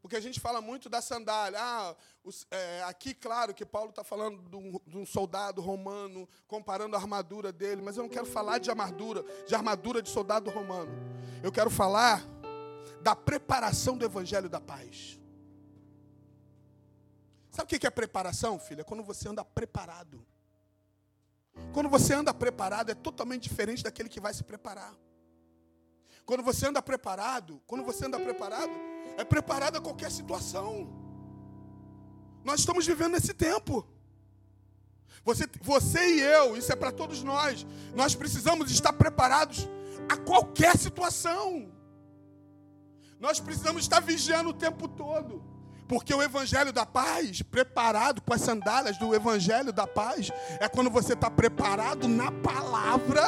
[0.00, 1.58] Porque a gente fala muito da sandália.
[1.60, 1.94] Ah,
[2.24, 6.96] os, é, aqui, claro, que Paulo está falando de um, de um, soldado romano, comparando
[6.96, 10.90] a armadura dele, mas eu não quero falar de armadura, de armadura de soldado romano.
[11.42, 12.24] Eu quero falar
[13.02, 15.20] da preparação do evangelho da paz.
[17.50, 18.80] Sabe o que é preparação, filha?
[18.80, 20.26] É quando você anda preparado.
[21.72, 24.94] Quando você anda preparado, é totalmente diferente daquele que vai se preparar.
[26.24, 28.72] Quando você anda preparado, quando você anda preparado,
[29.16, 30.88] é preparado a qualquer situação.
[32.44, 33.86] Nós estamos vivendo nesse tempo.
[35.24, 37.66] Você, você e eu, isso é para todos nós.
[37.94, 39.68] Nós precisamos estar preparados
[40.08, 41.72] a qualquer situação.
[43.18, 45.55] Nós precisamos estar vigiando o tempo todo.
[45.88, 50.90] Porque o evangelho da paz, preparado com as sandálias do evangelho da paz, é quando
[50.90, 53.22] você está preparado na palavra.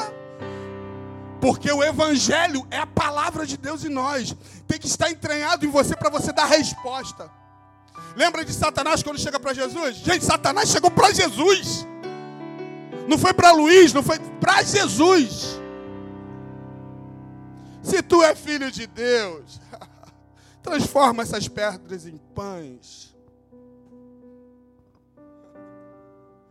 [1.41, 4.35] Porque o evangelho é a palavra de Deus em nós.
[4.67, 7.31] Tem que estar entranhado em você para você dar resposta.
[8.17, 9.99] Lembra de Satanás quando chega para Jesus?
[9.99, 11.87] Gente, Satanás chegou para Jesus.
[13.07, 15.61] Não foi para Luiz, não foi para Jesus.
[17.83, 19.61] Se tu é filho de Deus,
[20.69, 23.17] transforma essas pedras em pães.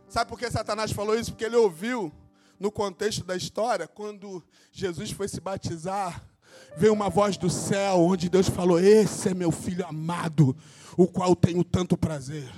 [0.08, 1.30] Sabe por que Satanás falou isso?
[1.30, 2.12] Porque ele ouviu
[2.58, 4.42] no contexto da história, quando
[4.72, 6.26] Jesus foi se batizar,
[6.76, 10.56] veio uma voz do céu onde Deus falou: Esse é meu filho amado,
[10.96, 12.52] o qual tenho tanto prazer.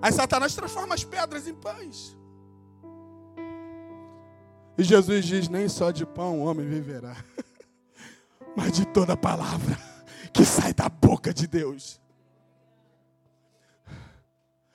[0.00, 2.16] Aí Satanás transforma as pedras em pães.
[4.78, 7.16] E Jesus diz: Nem só de pão o homem viverá,
[8.56, 9.78] mas de toda palavra
[10.32, 12.00] que sai da boca de Deus.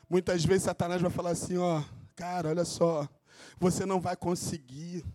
[0.09, 1.83] Muitas vezes Satanás vai falar assim: Ó,
[2.15, 3.07] cara, olha só,
[3.59, 5.05] você não vai conseguir.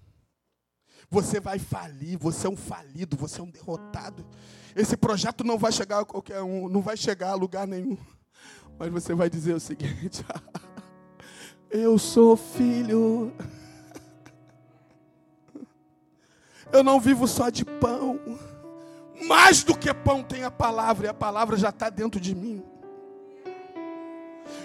[1.11, 4.25] Você vai falir, você é um falido, você é um derrotado.
[4.75, 7.97] Esse projeto não vai chegar a qualquer um, não vai chegar a lugar nenhum.
[8.79, 10.25] Mas você vai dizer o seguinte:
[11.71, 13.33] Eu sou filho.
[16.73, 18.19] Eu não vivo só de pão.
[19.23, 22.63] Mais do que pão tem a palavra, e a palavra já está dentro de mim.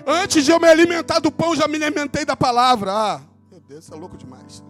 [0.06, 2.92] Antes de eu me alimentar do pão, já me alimentei da palavra.
[2.92, 3.22] Ah,
[3.52, 4.64] meu Deus, isso é louco demais.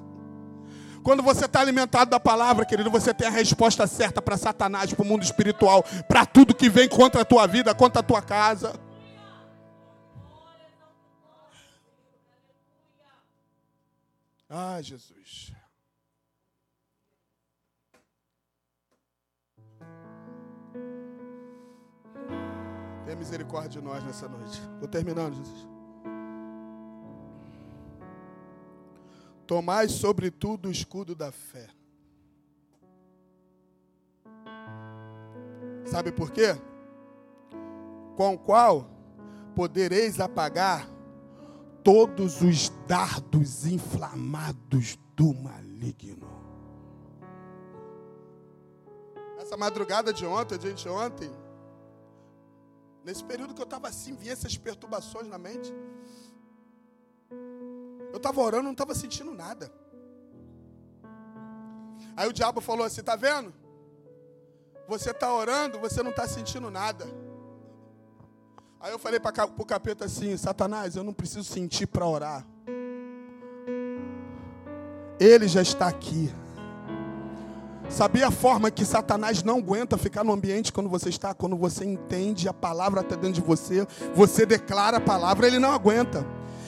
[1.01, 5.03] Quando você está alimentado da palavra, querido, você tem a resposta certa para Satanás, para
[5.03, 8.79] o mundo espiritual, para tudo que vem contra a tua vida, contra a tua casa.
[14.49, 15.53] Ah, Jesus.
[23.09, 24.61] Tenha misericórdia de nós nessa noite.
[24.75, 25.67] Estou terminando, Jesus.
[29.47, 31.67] Tomai sobretudo o escudo da fé.
[35.85, 36.55] Sabe por quê?
[38.15, 38.87] Com o qual
[39.55, 40.87] podereis apagar
[41.83, 46.29] todos os dardos inflamados do maligno.
[49.39, 51.48] Essa madrugada de ontem, de ontem,
[53.03, 55.73] nesse período que eu estava assim, vinha essas perturbações na mente.
[58.11, 59.71] Eu estava orando, não estava sentindo nada.
[62.15, 63.53] Aí o diabo falou assim: tá vendo?
[64.87, 67.05] Você está orando, você não está sentindo nada.
[68.79, 72.45] Aí eu falei para o capeta assim: Satanás, eu não preciso sentir para orar.
[75.19, 76.33] Ele já está aqui.
[77.89, 81.33] Sabia a forma que Satanás não aguenta ficar no ambiente quando você está?
[81.33, 83.85] Quando você entende a palavra está dentro de você,
[84.15, 86.25] você declara a palavra, ele não aguenta.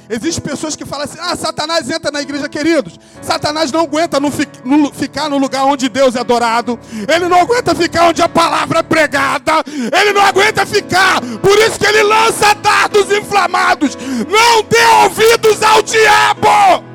[0.10, 3.00] Existem pessoas que falam assim: ah, Satanás entra na igreja, queridos.
[3.22, 4.30] Satanás não aguenta no,
[4.66, 6.78] no, ficar no lugar onde Deus é adorado.
[7.08, 9.64] Ele não aguenta ficar onde a palavra é pregada.
[9.68, 11.22] Ele não aguenta ficar.
[11.22, 13.96] Por isso que ele lança dardos inflamados.
[14.28, 16.91] Não dê ouvidos ao diabo.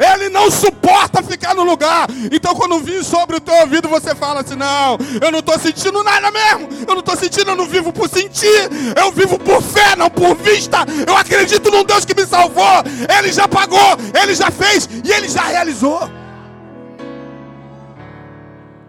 [0.00, 2.08] Ele não suporta ficar no lugar.
[2.32, 6.02] Então, quando vir sobre o teu ouvido, você fala assim: Não, eu não estou sentindo
[6.02, 6.68] nada mesmo.
[6.88, 8.70] Eu não estou sentindo, eu não vivo por sentir.
[8.96, 10.78] Eu vivo por fé, não por vista.
[11.06, 12.82] Eu acredito num Deus que me salvou.
[13.18, 16.10] Ele já pagou, ele já fez e ele já realizou.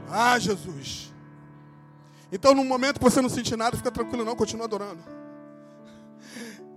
[0.10, 1.12] Ah, Jesus.
[2.32, 5.21] Então, no momento que você não sentir nada, fica tranquilo, não, continua adorando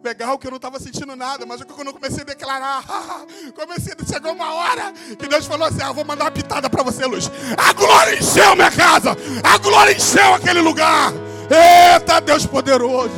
[0.05, 2.85] legal que eu não estava sentindo nada, mas quando eu comecei a declarar,
[3.57, 7.07] comecei, chegou uma hora que Deus falou assim: ah, vou mandar uma pitada para você,
[7.07, 7.31] Luz.
[7.57, 11.13] A glória encheu minha casa, a glória encheu aquele lugar.
[11.51, 13.15] Eita, Deus poderoso.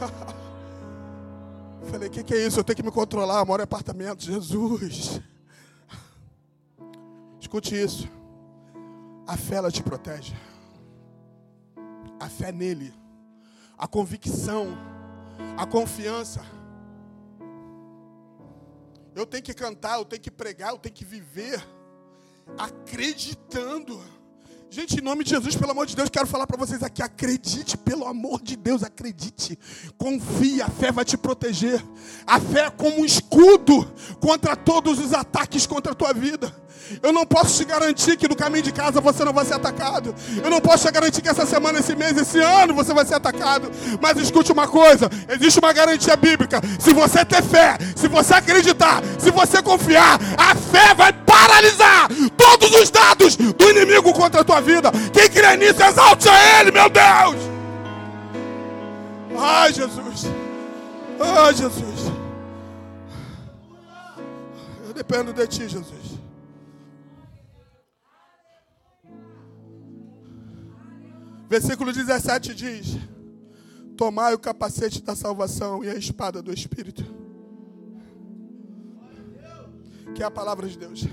[1.90, 2.60] Falei, o que, que é isso?
[2.60, 4.22] Eu tenho que me controlar, eu moro em apartamento.
[4.22, 5.20] Jesus.
[7.40, 8.08] Escute isso.
[9.26, 10.34] A fé ela te protege.
[12.20, 12.92] A fé nele.
[13.78, 14.95] A convicção
[15.56, 16.44] a confiança.
[19.14, 21.66] Eu tenho que cantar, eu tenho que pregar, eu tenho que viver
[22.58, 23.98] acreditando.
[24.68, 27.76] Gente, em nome de Jesus, pelo amor de Deus, quero falar para vocês aqui: acredite,
[27.78, 29.58] pelo amor de Deus, acredite.
[29.96, 31.82] Confie, a fé vai te proteger.
[32.26, 33.90] A fé é como um escudo
[34.20, 36.52] contra todos os ataques contra a tua vida.
[37.02, 40.14] Eu não posso te garantir que no caminho de casa você não vai ser atacado.
[40.42, 43.14] Eu não posso te garantir que essa semana, esse mês, esse ano você vai ser
[43.14, 43.70] atacado.
[44.00, 46.60] Mas escute uma coisa: existe uma garantia bíblica.
[46.78, 52.70] Se você ter fé, se você acreditar, se você confiar, a fé vai paralisar todos
[52.72, 54.90] os dados do inimigo contra a tua tua vida.
[55.12, 57.36] Quem crê nisso, exalte a Ele, meu Deus.
[59.38, 60.24] Ai, Jesus.
[61.20, 62.12] Ai, Jesus.
[64.86, 66.16] Eu dependo de Ti, Jesus.
[71.48, 72.96] Versículo 17 diz:
[73.96, 77.04] Tomai o capacete da salvação e a espada do Espírito.
[80.14, 81.06] Que é a palavra de Deus.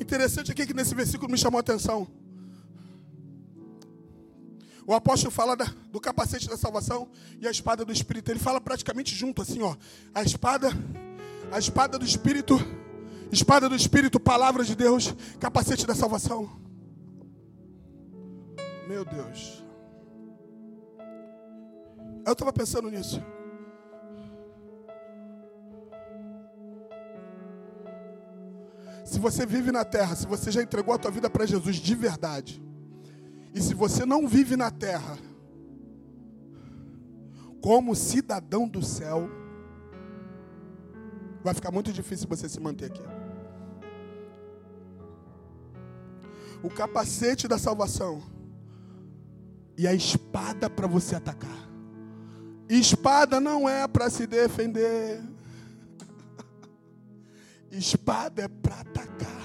[0.00, 2.08] Interessante aqui que nesse versículo me chamou a atenção.
[4.86, 7.08] O apóstolo fala da, do capacete da salvação
[7.40, 8.30] e a espada do Espírito.
[8.30, 9.74] Ele fala praticamente junto, assim, ó.
[10.14, 10.68] A espada,
[11.50, 12.56] a espada do Espírito,
[13.32, 16.48] espada do Espírito, palavra de Deus, capacete da salvação.
[18.86, 19.64] Meu Deus.
[22.24, 23.20] Eu estava pensando nisso.
[29.04, 31.94] Se você vive na terra, se você já entregou a tua vida para Jesus de
[31.94, 32.62] verdade,
[33.56, 35.16] e se você não vive na terra
[37.62, 39.30] como cidadão do céu,
[41.42, 43.00] vai ficar muito difícil você se manter aqui.
[46.62, 48.22] O capacete da salvação
[49.74, 51.70] e a espada para você atacar.
[52.68, 55.24] Espada não é para se defender.
[57.72, 59.35] Espada é para atacar.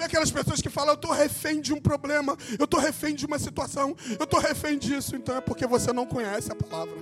[0.00, 3.26] Vê aquelas pessoas que falam, eu estou refém de um problema, eu estou refém de
[3.26, 5.14] uma situação, eu estou refém disso.
[5.14, 6.96] Então é porque você não conhece a palavra.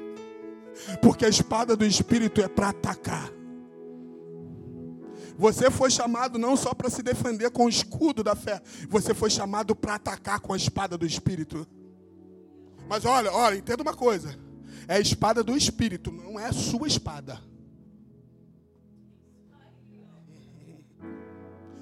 [1.00, 3.30] Porque a espada do Espírito é para atacar.
[5.36, 9.30] Você foi chamado não só para se defender com o escudo da fé, você foi
[9.30, 11.64] chamado para atacar com a espada do Espírito.
[12.88, 14.36] Mas olha, olha, entenda uma coisa.
[14.88, 17.40] É a espada do Espírito, não é a sua espada.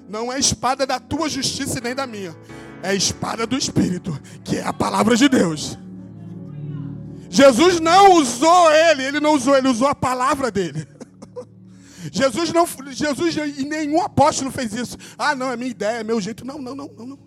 [0.07, 2.35] Não é espada da tua justiça e nem da minha.
[2.81, 5.77] É espada do Espírito, que é a palavra de Deus.
[7.29, 10.87] Jesus não usou ele, ele não usou, ele usou a palavra dele.
[12.11, 14.97] Jesus não, Jesus e nenhum apóstolo fez isso.
[15.17, 16.45] Ah, não, é minha ideia, é meu jeito.
[16.45, 17.19] Não, não, não, não.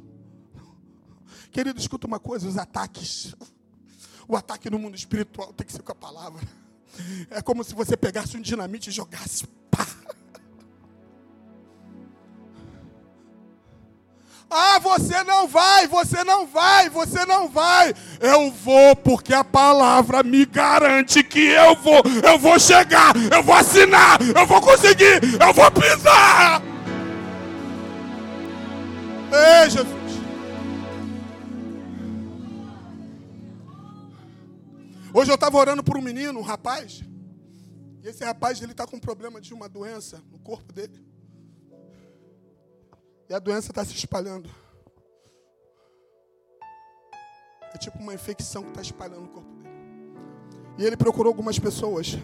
[1.51, 3.35] Querido, escuta uma coisa, os ataques
[4.31, 6.41] o ataque no mundo espiritual tem que ser com a palavra.
[7.31, 9.45] É como se você pegasse um dinamite e jogasse.
[14.51, 17.95] Ah, você não vai, você não vai, você não vai.
[18.19, 23.55] Eu vou porque a palavra me garante que eu vou, eu vou chegar, eu vou
[23.55, 26.61] assinar, eu vou conseguir, eu vou pisar.
[29.33, 30.01] Ei, Jesus.
[35.15, 37.03] Hoje eu estava orando por um menino, um rapaz.
[38.03, 41.10] E esse rapaz ele está com um problema de uma doença no corpo dele.
[43.31, 44.51] E a doença está se espalhando.
[47.73, 49.71] É tipo uma infecção que está espalhando no corpo dele.
[50.77, 52.19] E ele procurou algumas pessoas.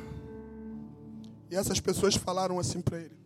[1.49, 3.17] E essas pessoas falaram assim para ele: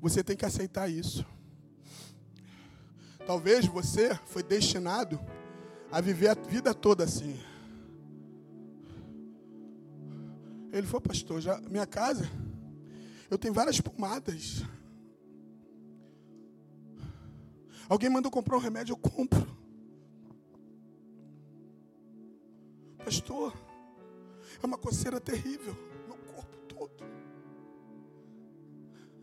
[0.00, 1.26] Você tem que aceitar isso.
[3.26, 5.20] Talvez você foi destinado
[5.92, 7.38] a viver a vida toda assim.
[10.72, 12.30] Ele falou, pastor, já minha casa,
[13.30, 14.62] eu tenho várias pomadas.
[17.88, 19.46] Alguém mandou comprar um remédio, eu compro.
[22.98, 23.56] Pastor,
[24.62, 25.74] é uma coceira terrível
[26.06, 27.04] no corpo todo.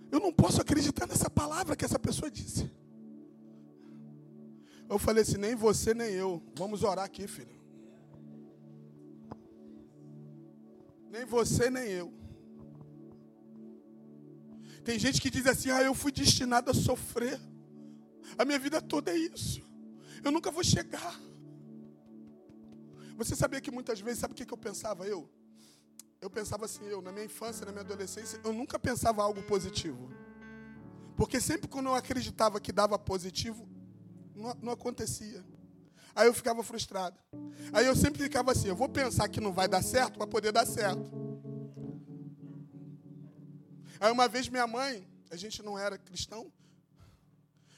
[0.09, 2.69] Eu não posso acreditar nessa palavra que essa pessoa disse.
[4.89, 6.41] Eu falei assim: nem você nem eu.
[6.55, 7.57] Vamos orar aqui, filho.
[11.09, 12.26] Nem você nem eu.
[14.83, 17.39] Tem gente que diz assim: ah, eu fui destinado a sofrer.
[18.37, 19.61] A minha vida toda é isso.
[20.23, 21.19] Eu nunca vou chegar.
[23.15, 25.07] Você sabia que muitas vezes, sabe o que eu pensava?
[25.07, 25.29] Eu?
[26.21, 30.11] Eu pensava assim, eu, na minha infância, na minha adolescência, eu nunca pensava algo positivo.
[31.15, 33.67] Porque sempre quando eu acreditava que dava positivo,
[34.35, 35.43] não, não acontecia.
[36.15, 37.17] Aí eu ficava frustrado.
[37.73, 40.51] Aí eu sempre ficava assim: eu vou pensar que não vai dar certo para poder
[40.51, 41.26] dar certo.
[43.99, 46.51] Aí uma vez minha mãe, a gente não era cristão,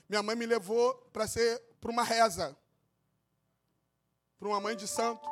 [0.07, 2.57] minha mãe me levou para ser para uma reza,
[4.37, 5.27] para uma mãe de santo.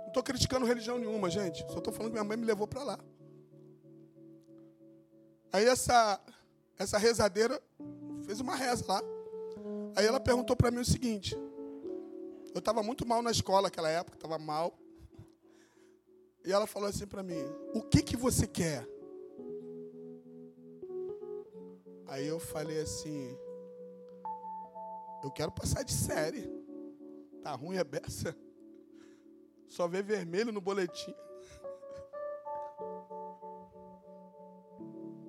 [0.00, 1.60] Não estou criticando religião nenhuma, gente.
[1.72, 2.98] Só estou falando que minha mãe me levou para lá.
[5.52, 6.20] Aí essa
[6.78, 7.60] essa rezadeira
[8.24, 9.02] fez uma reza lá.
[9.96, 11.34] Aí ela perguntou para mim o seguinte:
[12.54, 14.78] eu estava muito mal na escola naquela época, estava mal.
[16.44, 17.42] E ela falou assim para mim:
[17.74, 18.86] O que que você quer?
[22.08, 23.36] Aí eu falei assim:
[25.22, 26.48] Eu quero passar de série.
[27.42, 28.36] Tá ruim a beça?
[29.68, 31.14] Só vê vermelho no boletim.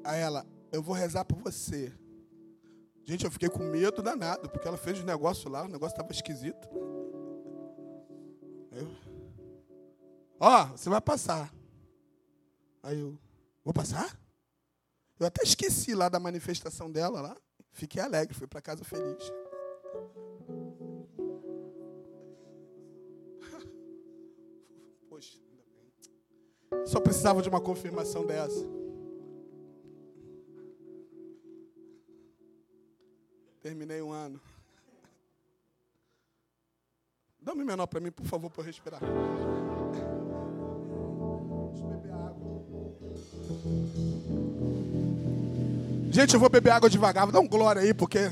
[0.04, 1.92] Aí ela, eu vou rezar por você.
[3.04, 6.12] Gente, eu fiquei com medo danado, porque ela fez os negócios lá, o negócio estava
[6.12, 6.68] esquisito.
[10.40, 11.54] Ó, oh, você vai passar.
[12.84, 13.18] Aí eu,
[13.64, 14.18] vou passar?
[15.20, 17.36] Eu até esqueci lá da manifestação dela lá.
[17.72, 19.32] Fiquei alegre, fui para casa feliz.
[25.09, 25.39] Poxa,
[26.86, 28.65] Só precisava de uma confirmação dessa.
[33.61, 34.39] Terminei um ano.
[37.41, 39.01] Dá um menor para mim, por favor, para eu respirar.
[46.18, 47.32] Gente, eu vou beber água devagar.
[47.32, 48.32] Dá um glória aí, porque.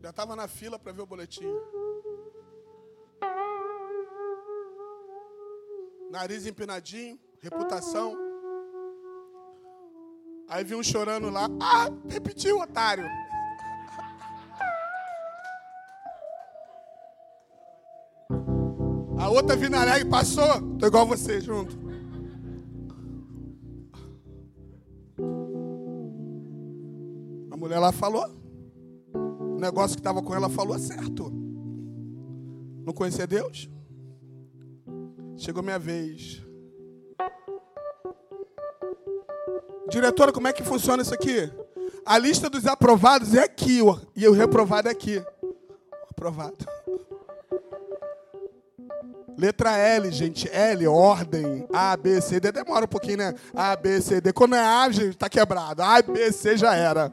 [0.00, 1.52] Já estava na fila para ver o boletim.
[6.12, 8.16] Nariz empinadinho, reputação.
[10.48, 11.48] Aí vi um chorando lá.
[11.60, 13.04] Ah, repetiu, otário.
[19.24, 19.56] A outra
[19.98, 20.76] e passou.
[20.78, 21.74] Tô igual você, junto.
[27.50, 28.26] A mulher lá falou.
[29.14, 31.32] O negócio que estava com ela falou certo.
[32.84, 33.70] Não conhecia Deus?
[35.38, 36.42] Chegou minha vez.
[39.88, 41.50] Diretora, como é que funciona isso aqui?
[42.04, 45.24] A lista dos aprovados é aqui, ó, e o reprovado é aqui.
[46.10, 46.66] Aprovado.
[49.36, 50.48] Letra L, gente.
[50.50, 51.66] L, ordem.
[51.72, 52.52] A, B, C, D.
[52.52, 53.34] Demora um pouquinho, né?
[53.54, 54.32] A, B, C, D.
[54.32, 55.82] Quando é A, gente, tá quebrado.
[55.82, 57.12] A, B, C já era.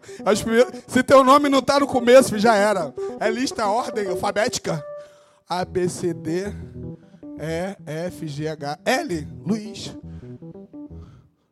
[0.87, 2.93] Se teu nome não tá no começo, já era.
[3.19, 4.83] É lista, ordem alfabética.
[5.47, 6.45] A, B, C, D.
[7.39, 7.75] E,
[8.07, 8.79] F, G, H.
[8.85, 9.95] L, Luiz.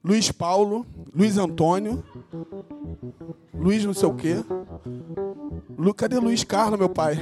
[0.03, 0.86] Luiz Paulo.
[1.13, 2.03] Luiz Antônio.
[3.53, 4.36] Luiz não sei o quê.
[5.99, 7.15] Cadê Luiz Carlos, meu pai?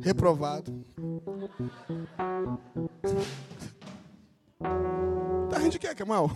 [0.00, 0.72] Reprovado.
[5.50, 6.30] Tá rindo de quê, Kemal?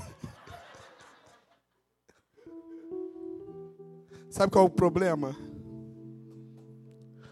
[4.30, 5.34] Sabe qual é o problema?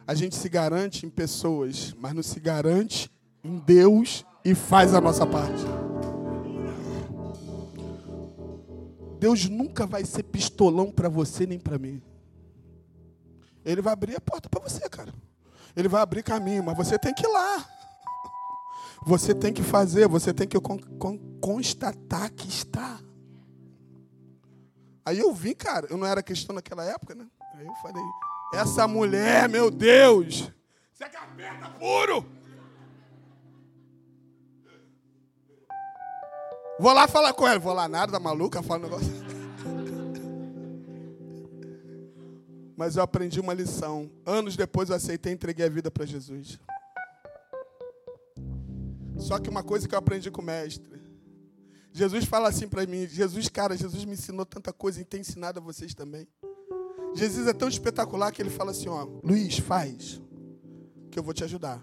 [0.07, 3.11] A gente se garante em pessoas, mas não se garante
[3.43, 5.86] em Deus e faz a nossa parte.
[9.27, 12.01] Deus nunca vai ser pistolão para você nem para mim.
[13.65, 15.13] Ele vai abrir a porta para você, cara.
[15.75, 17.69] Ele vai abrir caminho, mas você tem que ir lá.
[19.05, 23.01] Você tem que fazer, você tem que con con constatar que está.
[25.05, 27.27] Aí eu vi, cara, eu não era cristão naquela época, né?
[27.55, 28.05] Aí eu falei,
[28.55, 30.53] essa mulher, meu Deus,
[30.93, 32.25] você é capeta puro.
[36.79, 37.59] Vou lá falar com ela.
[37.59, 39.13] Vou lá nada, da maluca, fala um negócio.
[42.77, 44.11] Mas eu aprendi uma lição.
[44.25, 46.59] Anos depois eu aceitei e entreguei a vida para Jesus.
[49.19, 50.97] Só que uma coisa que eu aprendi com o mestre.
[51.91, 55.59] Jesus fala assim para mim, Jesus, cara, Jesus me ensinou tanta coisa e tem ensinado
[55.59, 56.29] a vocês também.
[57.15, 60.21] Jesus é tão espetacular que ele fala assim, ó, Luiz, faz,
[61.11, 61.83] que eu vou te ajudar.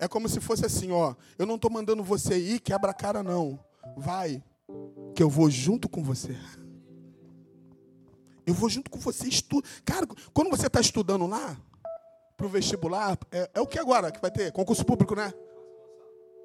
[0.00, 3.22] É como se fosse assim, ó, eu não estou mandando você ir, quebra a cara
[3.22, 3.60] não.
[3.96, 4.42] Vai,
[5.14, 6.36] que eu vou junto com você.
[8.46, 9.66] Eu vou junto com você, estudo.
[9.84, 11.56] Cara, quando você está estudando lá,
[12.36, 14.50] para o vestibular, é, é, o que agora que vai ter?
[14.50, 15.32] Concurso público, né?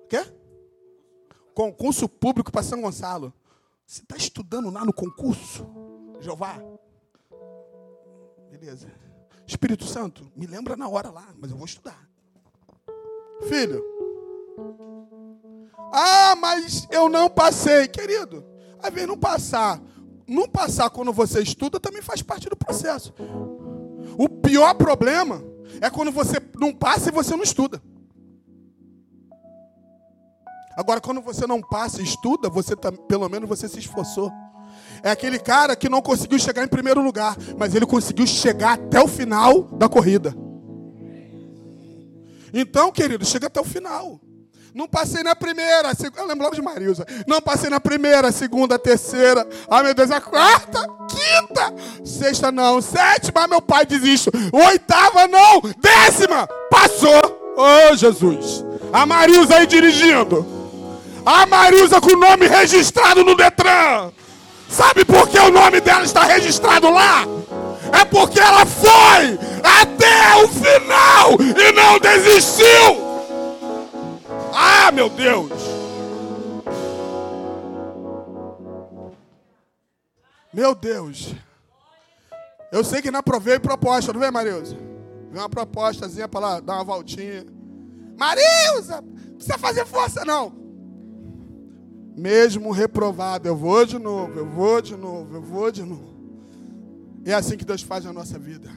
[0.08, 0.24] Quê?
[1.56, 3.34] Concurso público para São Gonçalo.
[3.84, 5.66] Você está estudando lá no concurso?
[6.20, 6.62] Jeová?
[8.52, 8.92] Beleza.
[9.48, 12.08] Espírito Santo, me lembra na hora lá, mas eu vou estudar.
[13.48, 13.84] Filho,
[15.92, 17.88] ah, mas eu não passei.
[17.88, 18.46] Querido,
[18.82, 19.82] às vezes não passar.
[20.28, 23.14] Não passar quando você estuda também faz parte do processo.
[24.18, 25.42] O pior problema
[25.80, 27.82] é quando você não passa e você não estuda.
[30.76, 34.32] Agora, quando você não passa e estuda, você tá, pelo menos você se esforçou.
[35.02, 39.02] É aquele cara que não conseguiu chegar em primeiro lugar, mas ele conseguiu chegar até
[39.02, 40.36] o final da corrida.
[42.54, 44.20] Então, querido, chega até o final.
[44.74, 47.06] Não passei na primeira, eu lembro logo de Marilza.
[47.26, 49.48] Não passei na primeira, segunda, terceira.
[49.70, 51.74] Ai meu Deus, a quarta, Quinta.
[52.06, 52.82] Sexta não.
[52.82, 54.30] Sétima, meu pai desiste.
[54.52, 55.62] Oitava não.
[55.80, 56.48] Décima.
[56.70, 57.56] Passou.
[57.58, 58.64] Ô oh, Jesus.
[58.94, 60.46] A Marilza aí dirigindo.
[61.26, 64.12] A Marilza com o nome registrado no Detran.
[64.70, 67.26] Sabe por que o nome dela está registrado lá?
[67.92, 73.07] É porque ela foi até o final e não desistiu.
[74.60, 75.52] Ah, meu Deus!
[80.52, 81.36] Meu Deus!
[82.72, 84.76] Eu sei que na veio proposta, não vem, Marilza?
[85.32, 87.46] Vem uma propostazinha para lá dar uma voltinha.
[88.18, 89.04] Marilza,
[89.36, 90.52] precisa fazer força, não.
[92.18, 96.18] Mesmo reprovado, eu vou de novo, eu vou de novo, eu vou de novo.
[97.24, 98.72] É assim que Deus faz na nossa vida.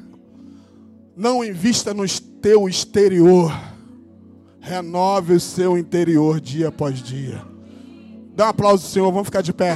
[1.16, 2.06] Não invista no
[2.42, 3.69] teu exterior.
[4.60, 7.42] Renove o seu interior dia após dia.
[8.34, 9.10] Dá um aplauso, Senhor.
[9.10, 9.74] Vamos ficar de pé.